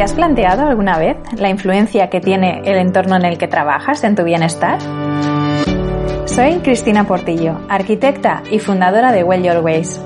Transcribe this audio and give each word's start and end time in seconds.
¿Te 0.00 0.04
has 0.04 0.14
planteado 0.14 0.66
alguna 0.66 0.96
vez 0.96 1.18
la 1.36 1.50
influencia 1.50 2.08
que 2.08 2.22
tiene 2.22 2.62
el 2.64 2.78
entorno 2.78 3.16
en 3.16 3.26
el 3.26 3.36
que 3.36 3.48
trabajas 3.48 4.02
en 4.02 4.14
tu 4.14 4.24
bienestar? 4.24 4.78
Soy 6.24 6.60
Cristina 6.60 7.04
Portillo, 7.04 7.58
arquitecta 7.68 8.42
y 8.50 8.60
fundadora 8.60 9.12
de 9.12 9.24
Well 9.24 9.42
Your 9.42 9.58
Ways. 9.58 10.00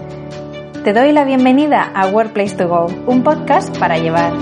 Te 0.83 0.93
doy 0.93 1.12
la 1.12 1.23
bienvenida 1.23 1.93
a 1.95 2.09
Workplace 2.09 2.57
to 2.57 2.66
Go, 2.66 2.87
un 3.07 3.23
podcast 3.23 3.79
para 3.79 3.97
llevar. 3.97 4.33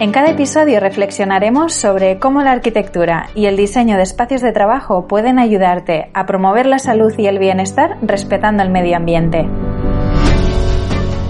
En 0.00 0.12
cada 0.12 0.30
episodio 0.30 0.80
reflexionaremos 0.80 1.74
sobre 1.74 2.18
cómo 2.18 2.40
la 2.40 2.52
arquitectura 2.52 3.26
y 3.34 3.44
el 3.44 3.58
diseño 3.58 3.98
de 3.98 4.04
espacios 4.04 4.40
de 4.40 4.52
trabajo 4.52 5.06
pueden 5.06 5.38
ayudarte 5.38 6.10
a 6.14 6.24
promover 6.24 6.64
la 6.64 6.78
salud 6.78 7.12
y 7.18 7.26
el 7.26 7.38
bienestar 7.38 7.98
respetando 8.00 8.62
el 8.62 8.70
medio 8.70 8.96
ambiente. 8.96 9.46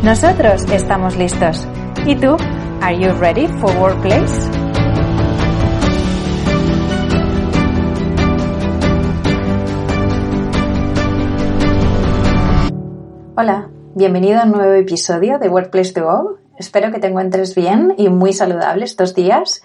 Nosotros 0.05 0.71
estamos 0.71 1.17
listos. 1.17 1.67
¿Y 2.07 2.15
tú? 2.15 2.37
Are 2.83 2.93
you 2.93 3.13
ready 3.13 3.47
for 3.47 3.71
workplace? 3.79 4.51
Hola, 13.37 13.71
bienvenido 13.95 14.41
a 14.41 14.43
un 14.47 14.51
nuevo 14.51 14.73
episodio 14.73 15.39
de 15.39 15.49
Workplace 15.49 15.93
to 15.93 16.03
Go. 16.03 16.39
Espero 16.59 16.91
que 16.91 16.99
te 16.99 17.07
encuentres 17.07 17.55
bien 17.55 17.95
y 17.99 18.09
muy 18.09 18.33
saludable 18.33 18.85
estos 18.85 19.15
días. 19.15 19.63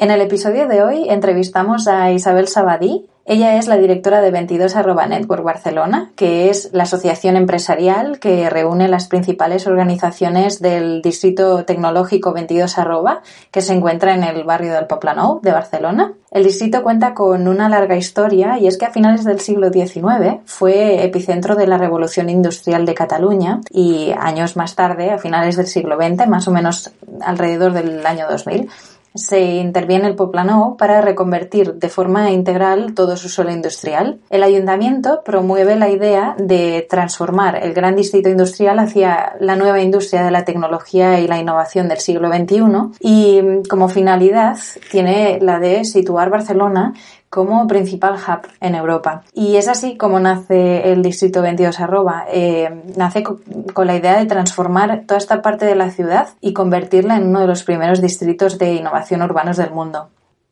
En 0.00 0.12
el 0.12 0.20
episodio 0.20 0.68
de 0.68 0.80
hoy 0.84 1.08
entrevistamos 1.08 1.88
a 1.88 2.12
Isabel 2.12 2.46
Sabadí, 2.46 3.06
ella 3.24 3.56
es 3.56 3.66
la 3.66 3.76
directora 3.76 4.22
de 4.22 4.30
22 4.30 4.76
Network 5.08 5.42
Barcelona, 5.42 6.12
que 6.14 6.50
es 6.50 6.70
la 6.72 6.84
asociación 6.84 7.36
empresarial 7.36 8.20
que 8.20 8.48
reúne 8.48 8.86
las 8.86 9.08
principales 9.08 9.66
organizaciones 9.66 10.62
del 10.62 11.02
distrito 11.02 11.64
tecnológico 11.64 12.32
22 12.32 12.76
que 13.50 13.60
se 13.60 13.74
encuentra 13.74 14.14
en 14.14 14.22
el 14.22 14.44
barrio 14.44 14.72
del 14.72 14.86
Poplanou 14.86 15.40
de 15.42 15.50
Barcelona. 15.50 16.12
El 16.30 16.44
distrito 16.44 16.84
cuenta 16.84 17.12
con 17.12 17.48
una 17.48 17.68
larga 17.68 17.96
historia 17.96 18.56
y 18.56 18.68
es 18.68 18.78
que 18.78 18.86
a 18.86 18.90
finales 18.90 19.24
del 19.24 19.40
siglo 19.40 19.68
XIX 19.72 20.42
fue 20.44 21.04
epicentro 21.04 21.56
de 21.56 21.66
la 21.66 21.76
revolución 21.76 22.30
industrial 22.30 22.86
de 22.86 22.94
Cataluña 22.94 23.62
y 23.68 24.12
años 24.16 24.56
más 24.56 24.76
tarde, 24.76 25.10
a 25.10 25.18
finales 25.18 25.56
del 25.56 25.66
siglo 25.66 25.96
XX, 25.96 26.28
más 26.28 26.46
o 26.46 26.52
menos 26.52 26.92
alrededor 27.20 27.72
del 27.72 28.06
año 28.06 28.26
2000, 28.30 28.70
se 29.14 29.40
interviene 29.40 30.06
el 30.06 30.14
Poplano 30.14 30.76
para 30.78 31.00
reconvertir 31.00 31.74
de 31.74 31.88
forma 31.88 32.30
integral 32.30 32.94
todo 32.94 33.16
su 33.16 33.28
suelo 33.28 33.50
industrial. 33.50 34.20
El 34.30 34.42
ayuntamiento 34.42 35.22
promueve 35.24 35.76
la 35.76 35.88
idea 35.88 36.34
de 36.38 36.86
transformar 36.88 37.56
el 37.62 37.74
gran 37.74 37.96
distrito 37.96 38.28
industrial 38.28 38.78
hacia 38.78 39.34
la 39.40 39.56
nueva 39.56 39.80
industria 39.80 40.22
de 40.22 40.30
la 40.30 40.44
tecnología 40.44 41.20
y 41.20 41.26
la 41.26 41.38
innovación 41.38 41.88
del 41.88 41.98
siglo 41.98 42.28
XXI 42.28 42.62
y 43.00 43.40
como 43.68 43.88
finalidad 43.88 44.56
tiene 44.90 45.38
la 45.40 45.58
de 45.58 45.84
situar 45.84 46.30
Barcelona 46.30 46.94
como 47.30 47.66
principal 47.66 48.14
hub 48.14 48.48
en 48.60 48.74
Europa. 48.74 49.22
Y 49.32 49.56
es 49.56 49.68
así 49.68 49.96
como 49.96 50.20
nace 50.20 50.92
el 50.92 51.02
Distrito 51.02 51.42
22 51.42 51.80
Arroba. 51.80 52.26
Eh, 52.30 52.82
nace 52.96 53.22
con 53.22 53.86
la 53.86 53.96
idea 53.96 54.18
de 54.18 54.26
transformar 54.26 55.04
toda 55.06 55.18
esta 55.18 55.42
parte 55.42 55.66
de 55.66 55.74
la 55.74 55.90
ciudad 55.90 56.28
y 56.40 56.52
convertirla 56.52 57.16
en 57.16 57.28
uno 57.28 57.40
de 57.40 57.46
los 57.46 57.62
primeros 57.62 58.00
distritos 58.00 58.58
de 58.58 58.74
innovación 58.74 59.22
urbanos 59.22 59.56
del 59.56 59.70
mundo. 59.70 60.08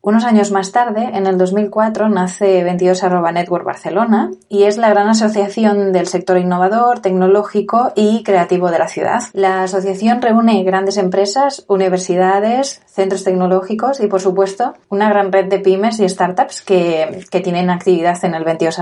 Unos 0.07 0.23
años 0.23 0.51
más 0.51 0.71
tarde, 0.71 1.09
en 1.15 1.27
el 1.27 1.37
2004, 1.37 2.07
nace 2.07 2.63
22 2.63 3.03
Network 3.33 3.65
Barcelona 3.65 4.31
y 4.47 4.63
es 4.63 4.77
la 4.77 4.89
gran 4.89 5.09
asociación 5.09 5.91
del 5.91 6.07
sector 6.07 6.37
innovador, 6.37 7.01
tecnológico 7.01 7.91
y 7.93 8.23
creativo 8.23 8.71
de 8.71 8.79
la 8.79 8.87
ciudad. 8.87 9.19
La 9.33 9.63
asociación 9.63 10.21
reúne 10.21 10.63
grandes 10.63 10.95
empresas, 10.95 11.65
universidades, 11.67 12.81
centros 12.85 13.25
tecnológicos 13.25 13.99
y, 13.99 14.07
por 14.07 14.21
supuesto, 14.21 14.75
una 14.87 15.09
gran 15.09 15.29
red 15.29 15.49
de 15.49 15.59
pymes 15.59 15.99
y 15.99 16.07
startups 16.07 16.61
que, 16.61 17.25
que 17.29 17.41
tienen 17.41 17.69
actividad 17.69 18.23
en 18.23 18.33
el 18.33 18.45
22 18.45 18.79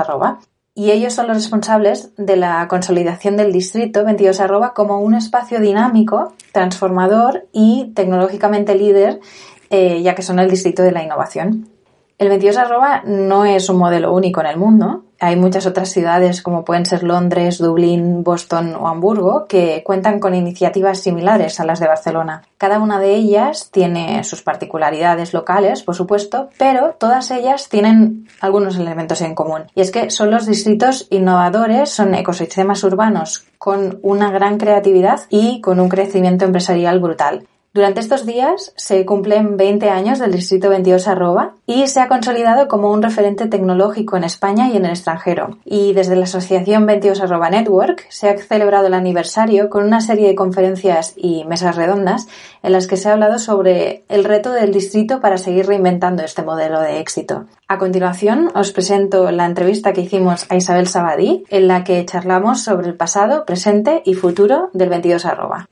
y 0.78 0.92
ellos 0.92 1.14
son 1.14 1.28
los 1.28 1.38
responsables 1.38 2.12
de 2.18 2.36
la 2.36 2.68
consolidación 2.68 3.38
del 3.38 3.54
distrito 3.54 4.04
22 4.04 4.42
como 4.76 5.00
un 5.00 5.16
espacio 5.16 5.62
dinámico, 5.62 6.34
transformador 6.52 7.48
y 7.54 7.94
tecnológicamente 7.96 8.76
líder 8.76 9.22
eh, 9.70 10.02
ya 10.02 10.16
que 10.16 10.22
son 10.22 10.40
el 10.40 10.50
distrito 10.50 10.84
de 10.84 10.92
la 10.92 11.04
innovación. 11.04 11.70
El 12.18 12.30
22 12.30 12.56
arroba 12.56 13.02
no 13.06 13.44
es 13.44 13.68
un 13.68 13.78
modelo 13.78 14.14
único 14.14 14.40
en 14.40 14.48
el 14.48 14.56
mundo. 14.56 15.04
Hay 15.20 15.36
muchas 15.36 15.66
otras 15.66 15.90
ciudades 15.90 16.42
como 16.42 16.64
pueden 16.64 16.86
ser 16.86 17.04
Londres, 17.04 17.58
Dublín, 17.58 18.24
Boston 18.24 18.74
o 18.76 18.88
Hamburgo 18.88 19.48
que 19.50 19.84
cuentan 19.86 20.22
con 20.22 20.34
iniciativas 20.34 21.00
similares 21.00 21.60
a 21.60 21.66
las 21.66 21.82
de 21.82 21.88
Barcelona. 21.88 22.44
Cada 22.58 22.80
una 22.80 23.00
de 23.00 23.16
ellas 23.16 23.70
tiene 23.70 24.24
sus 24.24 24.44
particularidades 24.44 25.34
locales, 25.34 25.84
por 25.84 25.96
supuesto, 25.96 26.50
pero 26.58 26.96
todas 26.98 27.32
ellas 27.32 27.68
tienen 27.68 28.30
algunos 28.40 28.78
elementos 28.78 29.22
en 29.22 29.36
común. 29.36 29.64
Y 29.76 29.82
es 29.82 29.92
que 29.92 30.10
son 30.10 30.32
los 30.32 30.46
distritos 30.46 31.08
innovadores, 31.10 31.90
son 31.90 32.16
ecosistemas 32.16 32.82
urbanos 32.86 33.46
con 33.58 34.00
una 34.04 34.32
gran 34.32 34.58
creatividad 34.58 35.22
y 35.30 35.60
con 35.60 35.82
un 35.82 35.90
crecimiento 35.90 36.46
empresarial 36.46 37.00
brutal. 37.00 37.46
Durante 37.76 38.00
estos 38.00 38.26
días 38.26 38.72
se 38.78 39.06
cumplen 39.06 39.58
20 39.58 39.90
años 39.90 40.20
del 40.20 40.32
Distrito 40.32 40.70
22 40.70 41.10
Arroba 41.10 41.56
y 41.66 41.88
se 41.88 42.00
ha 42.00 42.08
consolidado 42.08 42.70
como 42.70 42.90
un 42.90 43.02
referente 43.02 43.48
tecnológico 43.48 44.16
en 44.16 44.24
España 44.24 44.70
y 44.70 44.78
en 44.78 44.86
el 44.86 44.92
extranjero. 44.92 45.58
Y 45.66 45.92
desde 45.92 46.16
la 46.16 46.24
Asociación 46.24 46.86
22 46.86 47.20
Arroba 47.20 47.50
Network 47.50 48.06
se 48.08 48.30
ha 48.30 48.38
celebrado 48.38 48.88
el 48.88 48.94
aniversario 48.94 49.70
con 49.70 49.84
una 49.84 50.00
serie 50.00 50.30
de 50.30 50.36
conferencias 50.36 51.16
y 51.18 51.44
mesas 51.44 51.76
redondas 51.76 52.30
en 52.64 52.72
las 52.72 52.88
que 52.88 52.96
se 52.96 53.10
ha 53.10 53.12
hablado 53.12 53.40
sobre 53.40 54.06
el 54.08 54.24
reto 54.24 54.54
del 54.54 54.72
distrito 54.72 55.20
para 55.20 55.38
seguir 55.38 55.68
reinventando 55.68 56.24
este 56.24 56.44
modelo 56.44 56.80
de 56.80 57.02
éxito. 57.02 57.44
A 57.68 57.78
continuación 57.78 58.52
os 58.56 58.72
presento 58.72 59.30
la 59.32 59.46
entrevista 59.46 59.92
que 59.92 60.00
hicimos 60.00 60.50
a 60.50 60.56
Isabel 60.56 60.88
Sabadí 60.88 61.44
en 61.50 61.68
la 61.68 61.84
que 61.84 62.06
charlamos 62.06 62.64
sobre 62.64 62.88
el 62.88 62.96
pasado, 62.96 63.44
presente 63.44 64.02
y 64.06 64.14
futuro 64.14 64.70
del 64.72 64.88
22 64.88 65.26
Arroba. 65.26 65.68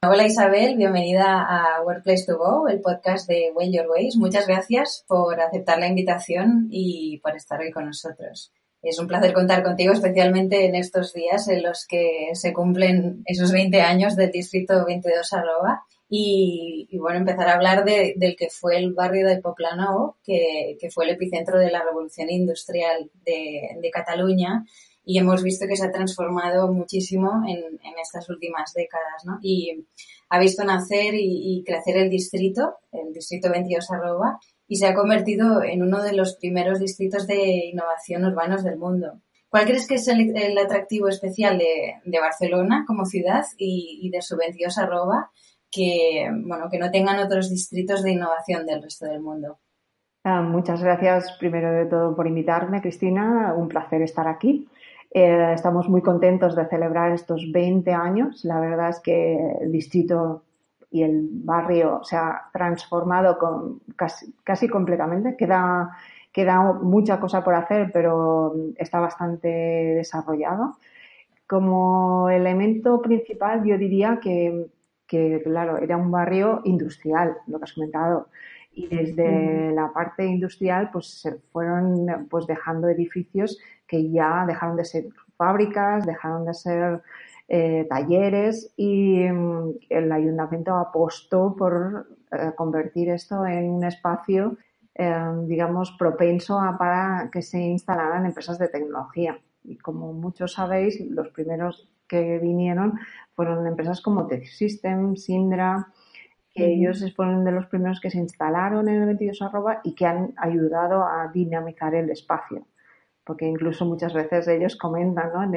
Hola 0.00 0.26
Isabel, 0.26 0.76
bienvenida 0.76 1.42
a 1.42 1.82
Workplace 1.82 2.24
to 2.24 2.38
Go, 2.38 2.68
el 2.68 2.80
podcast 2.80 3.28
de 3.28 3.50
Way 3.52 3.72
Your 3.72 3.88
Ways. 3.88 4.14
Muchas 4.14 4.46
gracias 4.46 5.04
por 5.08 5.40
aceptar 5.40 5.80
la 5.80 5.88
invitación 5.88 6.68
y 6.70 7.18
por 7.18 7.34
estar 7.34 7.58
hoy 7.58 7.72
con 7.72 7.86
nosotros. 7.86 8.52
Es 8.80 9.00
un 9.00 9.08
placer 9.08 9.32
contar 9.32 9.64
contigo, 9.64 9.92
especialmente 9.92 10.66
en 10.66 10.76
estos 10.76 11.12
días 11.12 11.48
en 11.48 11.64
los 11.64 11.84
que 11.84 12.28
se 12.34 12.52
cumplen 12.52 13.22
esos 13.24 13.50
20 13.50 13.80
años 13.80 14.14
del 14.14 14.30
Distrito 14.30 14.84
22 14.86 15.32
Arroba 15.32 15.82
y, 16.08 16.88
bueno, 16.96 17.18
empezar 17.18 17.48
a 17.48 17.54
hablar 17.54 17.84
del 17.84 18.36
que 18.36 18.50
fue 18.50 18.76
el 18.76 18.94
barrio 18.94 19.26
de 19.26 19.42
Poplano, 19.42 20.16
que, 20.22 20.78
fue 20.94 21.06
el 21.06 21.10
epicentro 21.10 21.58
de 21.58 21.72
la 21.72 21.82
revolución 21.82 22.30
industrial 22.30 23.10
de, 23.24 23.76
de 23.82 23.90
Cataluña 23.90 24.64
y 25.08 25.16
hemos 25.18 25.42
visto 25.42 25.66
que 25.66 25.74
se 25.74 25.86
ha 25.86 25.90
transformado 25.90 26.70
muchísimo 26.70 27.42
en, 27.48 27.80
estas 27.98 28.28
últimas 28.28 28.74
décadas, 28.74 29.24
¿no? 29.24 29.38
Y 29.40 29.86
ha 30.28 30.38
visto 30.38 30.62
nacer 30.64 31.14
y, 31.14 31.64
crecer 31.66 31.96
el 31.96 32.10
distrito, 32.10 32.74
el 32.92 33.14
distrito 33.14 33.50
22 33.50 33.90
arroba, 33.90 34.38
y 34.66 34.76
se 34.76 34.86
ha 34.86 34.94
convertido 34.94 35.62
en 35.64 35.82
uno 35.82 36.02
de 36.02 36.12
los 36.12 36.36
primeros 36.36 36.78
distritos 36.78 37.26
de 37.26 37.70
innovación 37.72 38.26
urbanos 38.26 38.62
del 38.64 38.76
mundo. 38.76 39.22
¿Cuál 39.48 39.64
crees 39.64 39.88
que 39.88 39.94
es 39.94 40.06
el, 40.08 40.58
atractivo 40.58 41.08
especial 41.08 41.56
de, 41.56 42.20
Barcelona 42.20 42.84
como 42.86 43.06
ciudad 43.06 43.46
y, 43.56 44.10
de 44.12 44.20
su 44.20 44.36
22 44.36 44.76
arroba 44.76 45.30
que, 45.70 46.28
bueno, 46.44 46.68
que 46.70 46.78
no 46.78 46.90
tengan 46.90 47.18
otros 47.18 47.48
distritos 47.48 48.02
de 48.02 48.12
innovación 48.12 48.66
del 48.66 48.82
resto 48.82 49.06
del 49.06 49.22
mundo? 49.22 49.58
Ah, 50.22 50.42
muchas 50.42 50.82
gracias 50.82 51.34
primero 51.38 51.72
de 51.72 51.86
todo 51.86 52.14
por 52.14 52.26
invitarme, 52.26 52.82
Cristina. 52.82 53.54
Un 53.56 53.68
placer 53.68 54.02
estar 54.02 54.28
aquí. 54.28 54.68
Eh, 55.10 55.52
estamos 55.54 55.88
muy 55.88 56.02
contentos 56.02 56.54
de 56.54 56.66
celebrar 56.66 57.12
estos 57.12 57.50
20 57.52 57.92
años. 57.92 58.44
La 58.44 58.60
verdad 58.60 58.90
es 58.90 59.00
que 59.00 59.38
el 59.60 59.72
distrito 59.72 60.44
y 60.90 61.02
el 61.02 61.28
barrio 61.30 62.00
se 62.02 62.16
ha 62.16 62.50
transformado 62.52 63.38
con, 63.38 63.80
casi, 63.96 64.34
casi 64.44 64.68
completamente. 64.68 65.36
Queda, 65.36 65.90
queda 66.32 66.72
mucha 66.74 67.20
cosa 67.20 67.42
por 67.44 67.54
hacer, 67.54 67.90
pero 67.92 68.54
está 68.76 69.00
bastante 69.00 69.48
desarrollado. 69.48 70.76
Como 71.46 72.28
elemento 72.28 73.00
principal, 73.00 73.64
yo 73.64 73.78
diría 73.78 74.18
que 74.20 74.70
que 75.08 75.40
claro, 75.42 75.78
era 75.78 75.96
un 75.96 76.10
barrio 76.10 76.60
industrial, 76.64 77.38
lo 77.48 77.58
que 77.58 77.64
has 77.64 77.72
comentado. 77.72 78.28
Y 78.72 78.86
desde 78.86 79.72
la 79.72 79.92
parte 79.92 80.24
industrial, 80.24 80.90
pues 80.92 81.06
se 81.20 81.36
fueron 81.50 82.28
pues 82.30 82.46
dejando 82.46 82.88
edificios 82.88 83.58
que 83.88 84.10
ya 84.10 84.44
dejaron 84.46 84.76
de 84.76 84.84
ser 84.84 85.06
fábricas, 85.36 86.06
dejaron 86.06 86.44
de 86.44 86.54
ser 86.54 87.02
eh, 87.48 87.86
talleres 87.88 88.74
y 88.76 89.26
mm, 89.26 89.78
el 89.88 90.12
ayuntamiento 90.12 90.76
apostó 90.76 91.56
por 91.56 92.06
eh, 92.30 92.52
convertir 92.54 93.08
esto 93.08 93.46
en 93.46 93.70
un 93.70 93.84
espacio, 93.84 94.58
eh, 94.94 95.32
digamos, 95.46 95.92
propenso 95.92 96.60
a, 96.60 96.76
para 96.76 97.30
que 97.32 97.40
se 97.40 97.58
instalaran 97.58 98.26
empresas 98.26 98.58
de 98.58 98.68
tecnología. 98.68 99.38
Y 99.64 99.78
como 99.78 100.12
muchos 100.12 100.52
sabéis, 100.52 101.00
los 101.10 101.28
primeros 101.28 101.88
que 102.06 102.38
vinieron 102.38 102.98
fueron 103.34 103.66
empresas 103.66 104.00
como 104.02 104.26
Tech 104.26 104.44
Systems, 104.44 105.24
Sindra, 105.24 105.88
que 106.54 106.66
ellos 106.66 107.04
fueron 107.14 107.44
de 107.44 107.52
los 107.52 107.66
primeros 107.66 108.00
que 108.00 108.10
se 108.10 108.18
instalaron 108.18 108.88
en 108.88 108.96
el 108.96 109.06
22 109.06 109.42
arroba 109.42 109.80
y 109.84 109.94
que 109.94 110.06
han 110.06 110.34
ayudado 110.36 111.04
a 111.04 111.30
dinamizar 111.32 111.94
el 111.94 112.10
espacio 112.10 112.66
porque 113.28 113.44
incluso 113.44 113.84
muchas 113.84 114.14
veces 114.14 114.48
ellos 114.48 114.74
comentan, 114.74 115.30
¿no? 115.34 115.52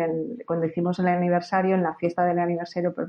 cuando 0.46 0.66
hicimos 0.66 1.00
el 1.00 1.08
aniversario, 1.08 1.74
en 1.74 1.84
la 1.84 1.96
fiesta 1.96 2.26
del 2.26 2.38
aniversario, 2.38 2.94
pues, 2.94 3.08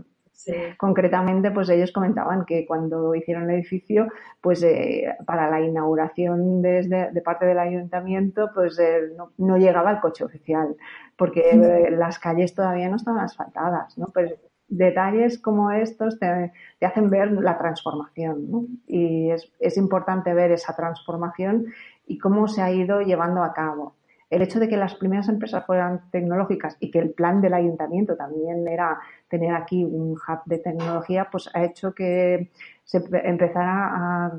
concretamente, 0.79 1.50
pues 1.50 1.69
ellos 1.69 1.91
comentaban 1.91 2.44
que 2.44 2.64
cuando 2.64 3.12
hicieron 3.17 3.50
el 3.50 3.56
edificio, 3.56 4.06
pues 4.41 4.62
eh, 4.62 5.17
para 5.26 5.50
la 5.50 5.61
inauguración 5.61 6.62
desde, 6.62 7.11
de 7.11 7.23
parte 7.23 7.44
del 7.44 7.59
ayuntamiento, 7.59 8.50
pues 8.55 8.79
eh, 8.79 9.00
no, 9.37 9.56
llegaba 9.56 9.91
el 9.91 10.00
coche 10.00 10.25
oficial, 10.25 10.76
porque 11.17 11.50
eh, 11.50 11.91
las 11.91 12.20
calles 12.20 12.55
todavía 12.55 12.88
no 12.88 12.97
estaban 12.97 13.25
asfaltadas, 13.25 13.99
¿no? 13.99 14.06
Pues 14.14 14.32
detalles 14.69 15.41
como 15.41 15.73
estos 15.73 16.20
te, 16.20 16.53
te 16.79 16.87
hacen 16.87 17.11
ver 17.11 17.32
la 17.32 17.59
transformación, 17.59 18.49
¿no? 18.49 18.64
Y 18.87 19.32
es, 19.32 19.53
es 19.59 19.76
importante 19.76 20.32
ver 20.35 20.53
esa 20.53 20.76
transformación 20.76 21.67
y 22.06 22.19
cómo 22.19 22.47
se 22.47 22.62
ha 22.62 22.70
ido 22.70 23.00
llevando 23.00 23.43
a 23.43 23.53
cabo 23.53 23.97
el 24.32 24.40
hecho 24.40 24.58
de 24.58 24.67
que 24.67 24.79
las 24.79 24.94
primeras 24.94 25.29
empresas 25.29 25.67
fueran 25.67 26.11
tecnológicas 26.11 26.79
y 26.81 26.90
que 26.90 26.99
el 26.99 27.11
plan 27.11 27.43
del 27.43 27.52
ayuntamiento 27.52 28.17
también 28.17 28.67
era 28.67 28.99
tener 29.29 29.55
aquí 29.55 29.84
un 29.84 30.12
hub 30.12 30.40
de 30.46 30.56
tecnología, 30.56 31.29
pues 31.31 31.50
ha 31.52 31.62
hecho 31.62 31.94
que 31.94 32.50
se 32.82 33.05
empezara 33.25 33.90
a 33.93 34.32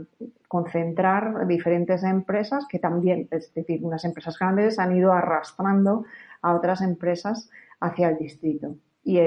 concentrar 0.48 1.46
diferentes 1.46 2.04
empresas 2.04 2.66
que 2.68 2.80
también, 2.80 3.28
es 3.30 3.54
decir, 3.54 3.86
unas 3.86 4.04
empresas 4.04 4.40
grandes 4.40 4.80
han 4.80 4.98
ido 4.98 5.14
arrastrando 5.14 6.06
a 6.42 6.56
otras 6.56 6.82
empresas 6.82 7.52
hacia 7.80 8.10
el 8.10 8.18
distrito 8.18 8.76
y, 9.04 9.20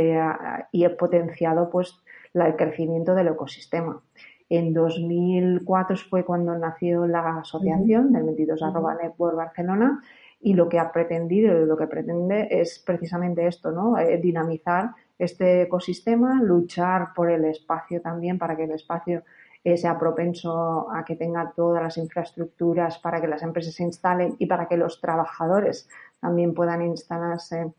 y 0.72 0.88
potenciado 0.88 1.70
pues 1.70 1.96
el 2.34 2.56
crecimiento 2.56 3.14
del 3.14 3.28
ecosistema. 3.28 4.02
En 4.48 4.74
2004 4.74 5.96
fue 6.10 6.24
cuando 6.24 6.58
nació 6.58 7.06
la 7.06 7.38
asociación 7.38 8.12
del 8.12 8.24
22 8.24 8.62
arroba 8.64 8.96
Network 9.00 9.36
Barcelona 9.36 10.02
y 10.46 10.54
lo 10.54 10.68
que 10.68 10.78
ha 10.78 10.92
pretendido 10.92 11.60
y 11.60 11.66
lo 11.66 11.76
que 11.76 11.88
pretende 11.88 12.46
es 12.48 12.78
precisamente 12.78 13.48
esto, 13.48 13.72
¿no? 13.72 13.98
Eh, 13.98 14.18
dinamizar 14.18 14.90
este 15.18 15.62
ecosistema, 15.62 16.40
luchar 16.40 17.08
por 17.16 17.32
el 17.32 17.46
espacio 17.46 18.00
también 18.00 18.38
para 18.38 18.56
que 18.56 18.62
el 18.62 18.70
espacio 18.70 19.24
eh, 19.64 19.76
sea 19.76 19.98
propenso 19.98 20.88
a 20.92 21.04
que 21.04 21.16
tenga 21.16 21.52
todas 21.56 21.82
las 21.82 21.96
infraestructuras 21.96 23.00
para 23.00 23.20
que 23.20 23.26
las 23.26 23.42
empresas 23.42 23.74
se 23.74 23.82
instalen 23.82 24.36
y 24.38 24.46
para 24.46 24.68
que 24.68 24.76
los 24.76 25.00
trabajadores 25.00 25.88
también 26.20 26.54
puedan 26.54 26.80
instalarse 26.82 27.72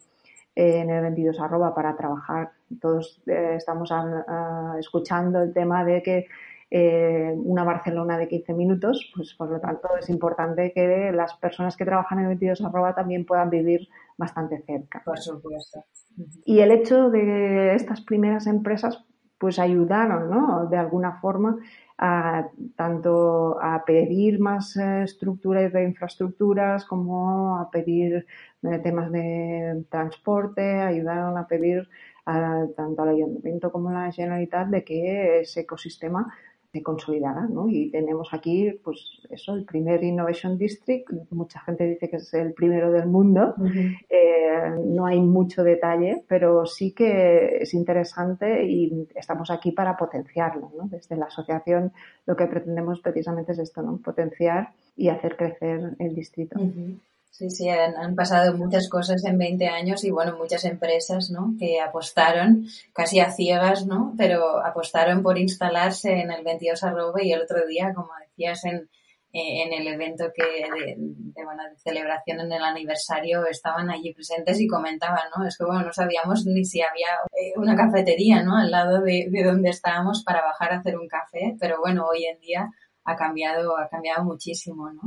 en 0.54 0.90
el 0.90 1.02
22 1.04 1.40
arroba 1.40 1.74
para 1.74 1.96
trabajar. 1.96 2.52
Todos 2.82 3.22
eh, 3.28 3.54
estamos 3.56 3.90
escuchando 4.78 5.42
el 5.42 5.54
tema 5.54 5.86
de 5.86 6.04
que 6.04 6.26
eh, 6.70 7.34
una 7.36 7.64
Barcelona 7.64 8.18
de 8.18 8.28
15 8.28 8.54
minutos, 8.54 9.12
pues 9.16 9.34
por 9.36 9.50
lo 9.50 9.60
tanto 9.60 9.88
es 9.98 10.10
importante 10.10 10.74
que 10.74 11.12
las 11.14 11.34
personas 11.36 11.78
que 11.78 11.86
trabajan 11.86 12.20
en 12.20 12.28
22 12.28 12.62
arroba 12.62 12.94
también 12.94 13.26
puedan 13.26 13.50
vivir 13.50 13.88
bastante 14.18 14.62
cerca. 14.66 15.02
Por 15.06 15.18
supuesto. 15.18 15.86
Y 16.44 16.60
el 16.60 16.72
hecho 16.72 17.10
de 17.10 17.74
estas 17.76 18.02
primeras 18.02 18.48
empresas 18.48 19.06
pues 19.38 19.60
ayudaron, 19.60 20.30
¿no? 20.30 20.68
De 20.68 20.78
alguna 20.78 21.20
forma 21.22 21.58
a 21.98 22.48
tanto 22.76 23.60
a 23.62 23.86
pedir 23.86 24.40
más 24.40 24.76
eh, 24.78 25.04
estructuras 25.04 25.72
de 25.72 25.84
infraestructuras 25.84 26.86
como 26.86 27.58
a 27.60 27.70
pedir 27.72 28.26
eh, 28.64 28.80
temas 28.80 29.12
de 29.12 29.86
transporte, 29.90 30.82
ayudaron 30.82 31.38
a 31.38 31.48
pedir 31.48 31.88
tanto 32.76 33.04
al 33.04 33.10
ayuntamiento 33.10 33.72
como 33.72 33.88
a 33.90 33.94
la 33.94 34.12
Generalitat 34.12 34.68
de 34.68 34.84
que 34.84 35.40
ese 35.40 35.62
ecosistema 35.62 36.34
consolidada, 36.84 37.48
¿no? 37.48 37.70
Y 37.70 37.90
tenemos 37.90 38.30
aquí, 38.34 38.72
pues 38.84 39.00
eso, 39.30 39.56
el 39.56 39.66
primer 39.66 40.04
Innovation 40.04 40.58
District, 40.58 41.10
mucha 41.32 41.60
gente 41.62 41.86
dice 41.86 42.10
que 42.10 42.18
es 42.18 42.34
el 42.34 42.54
primero 42.54 42.92
del 42.92 43.08
mundo, 43.08 43.56
eh, 44.10 44.76
no 44.86 45.06
hay 45.06 45.20
mucho 45.20 45.64
detalle, 45.64 46.24
pero 46.28 46.66
sí 46.66 46.92
que 46.92 47.58
es 47.62 47.74
interesante 47.74 48.64
y 48.66 49.08
estamos 49.16 49.50
aquí 49.52 49.72
para 49.72 49.98
potenciarlo, 49.98 50.72
¿no? 50.78 50.88
Desde 50.88 51.16
la 51.16 51.26
asociación 51.26 51.92
lo 52.26 52.36
que 52.36 52.46
pretendemos 52.46 53.00
precisamente 53.02 53.54
es 53.54 53.60
esto, 53.60 53.82
¿no? 53.82 53.98
Potenciar 53.98 54.70
y 54.96 55.10
hacer 55.10 55.36
crecer 55.36 55.96
el 56.00 56.16
distrito. 56.16 56.60
Sí, 57.30 57.52
sí, 57.52 57.70
han, 57.70 58.16
pasado 58.16 58.58
muchas 58.58 58.90
cosas 58.90 59.24
en 59.24 59.38
20 59.38 59.68
años 59.68 60.04
y 60.04 60.10
bueno, 60.10 60.36
muchas 60.38 60.66
empresas, 60.66 61.30
¿no? 61.30 61.54
Que 61.60 61.80
apostaron 61.80 62.66
casi 62.94 63.20
a 63.20 63.32
ciegas, 63.32 63.86
¿no? 63.86 64.16
Pero 64.18 64.66
apostaron 64.66 65.22
por 65.22 65.38
instalarse 65.38 66.20
en 66.20 66.32
el 66.32 66.44
22 66.44 66.84
arroba 66.84 67.22
y 67.22 67.32
el 67.32 67.44
otro 67.44 67.68
día, 67.68 67.94
como 67.94 68.10
decías, 68.28 68.66
en, 68.66 68.90
en 69.34 69.74
el 69.74 69.88
evento 69.88 70.32
que 70.36 70.44
de, 70.44 71.44
bueno, 71.44 71.64
de 71.70 71.78
celebración 71.78 72.40
en 72.40 72.52
el 72.52 72.64
aniversario 72.64 73.46
estaban 73.46 73.90
allí 73.90 74.14
presentes 74.14 74.60
y 74.60 74.68
comentaban, 74.68 75.30
¿no? 75.38 75.46
Es 75.46 75.58
que 75.58 75.66
bueno, 75.66 75.84
no 75.84 75.94
sabíamos 75.94 76.46
ni 76.46 76.66
si 76.66 76.82
había 76.82 77.08
eh, 77.40 77.54
una 77.56 77.76
cafetería, 77.76 78.42
¿no? 78.42 78.58
Al 78.58 78.72
lado 78.72 79.02
de, 79.02 79.28
de 79.30 79.44
donde 79.44 79.70
estábamos 79.70 80.24
para 80.24 80.42
bajar 80.42 80.74
a 80.74 80.80
hacer 80.80 80.98
un 80.98 81.08
café, 81.08 81.56
pero 81.60 81.80
bueno, 81.80 82.08
hoy 82.08 82.26
en 82.26 82.40
día 82.40 82.72
ha 83.08 83.16
cambiado, 83.16 83.78
ha 83.78 83.88
cambiado 83.88 84.24
muchísimo, 84.26 84.92
¿no? 84.92 85.02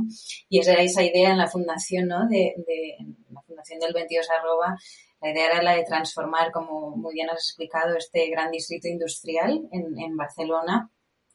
Y 0.49 0.59
esa 0.59 0.73
era 0.73 0.81
esa 0.81 1.03
idea 1.03 1.31
en 1.31 1.37
la 1.37 1.47
fundación, 1.47 2.07
¿no? 2.07 2.27
De, 2.27 2.55
de 2.67 2.97
la 3.29 3.41
fundación 3.43 3.79
del 3.79 3.93
22 3.93 4.27
arroba, 4.29 4.75
la 5.21 5.29
idea 5.29 5.45
era 5.45 5.61
la 5.61 5.75
de 5.75 5.83
transformar, 5.83 6.51
como 6.51 6.95
muy 6.97 7.13
bien 7.13 7.29
has 7.29 7.37
explicado, 7.37 7.95
este 7.95 8.27
gran 8.29 8.49
distrito 8.49 8.87
industrial 8.87 9.67
en, 9.71 9.99
en 9.99 10.17
Barcelona 10.17 10.89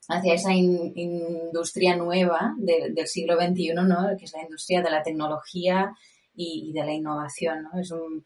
hacia 0.09 0.35
esa 0.35 0.53
industria 0.53 1.97
nueva 1.97 2.55
del 2.59 3.07
siglo 3.07 3.37
XXI, 3.37 3.75
¿no? 3.75 4.09
que 4.19 4.25
es 4.25 4.33
la 4.33 4.43
industria 4.43 4.83
de 4.83 4.91
la 4.91 5.03
tecnología 5.03 5.93
y, 6.35 6.73
de 6.73 6.85
la 6.85 6.93
innovación. 6.93 7.63
¿no? 7.63 7.81
Es 7.81 7.93
un, 7.93 8.25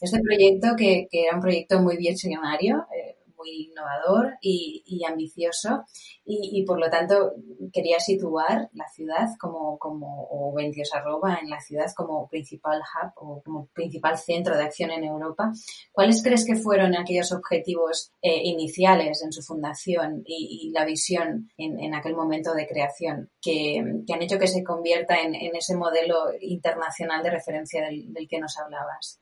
este 0.00 0.20
proyecto 0.20 0.74
que, 0.76 1.06
que 1.10 1.24
era 1.24 1.36
un 1.36 1.42
proyecto 1.42 1.80
muy 1.80 1.96
visionario, 1.96 2.86
eh, 2.94 3.16
innovador 3.52 4.34
y, 4.40 5.02
ambicioso 5.06 5.84
y, 6.24 6.64
por 6.64 6.78
lo 6.78 6.88
tanto 6.90 7.32
quería 7.72 8.00
situar 8.00 8.70
la 8.72 8.88
ciudad 8.88 9.28
como, 9.38 9.78
como 9.78 10.26
o 10.30 10.52
22 10.54 10.94
arroba 10.94 11.38
en 11.42 11.50
la 11.50 11.60
ciudad 11.60 11.86
como 11.94 12.28
principal 12.28 12.80
hub 12.80 13.12
o 13.16 13.42
como 13.42 13.66
principal 13.66 14.16
centro 14.18 14.56
de 14.56 14.64
acción 14.64 14.90
en 14.90 15.04
Europa. 15.04 15.52
¿Cuáles 15.92 16.22
crees 16.22 16.44
que 16.46 16.56
fueron 16.56 16.96
aquellos 16.96 17.32
objetivos 17.32 18.12
eh, 18.22 18.40
iniciales 18.44 19.22
en 19.22 19.32
su 19.32 19.42
fundación 19.42 20.22
y, 20.24 20.70
la 20.72 20.84
visión 20.84 21.50
en, 21.56 21.94
aquel 21.94 22.14
momento 22.14 22.54
de 22.54 22.66
creación 22.66 23.30
que, 23.40 23.78
han 23.78 24.22
hecho 24.22 24.38
que 24.38 24.46
se 24.46 24.64
convierta 24.64 25.20
en, 25.20 25.34
ese 25.54 25.76
modelo 25.76 26.32
internacional 26.40 27.22
de 27.22 27.30
referencia 27.30 27.82
del 27.88 28.28
que 28.28 28.40
nos 28.40 28.56
hablabas? 28.58 29.20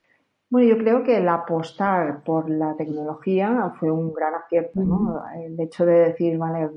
Bueno, 0.53 0.69
yo 0.69 0.77
creo 0.77 1.03
que 1.03 1.17
el 1.17 1.27
apostar 1.31 2.23
por 2.25 2.51
la 2.51 2.77
tecnología 2.77 3.73
fue 3.81 3.91
un 3.91 4.13
gran 4.13 4.35
acierto, 4.35 4.83
¿no? 4.83 5.23
El 5.35 5.59
hecho 5.59 5.87
de 5.87 6.11
decir, 6.11 6.37
vale, 6.37 6.69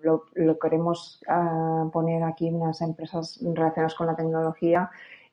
lo, 0.00 0.58
queremos 0.58 1.22
ah, 1.28 1.90
poner 1.92 2.22
aquí 2.22 2.48
unas 2.48 2.80
empresas 2.80 3.38
relacionadas 3.42 3.94
con 3.96 4.06
la 4.06 4.16
tecnología, 4.16 4.90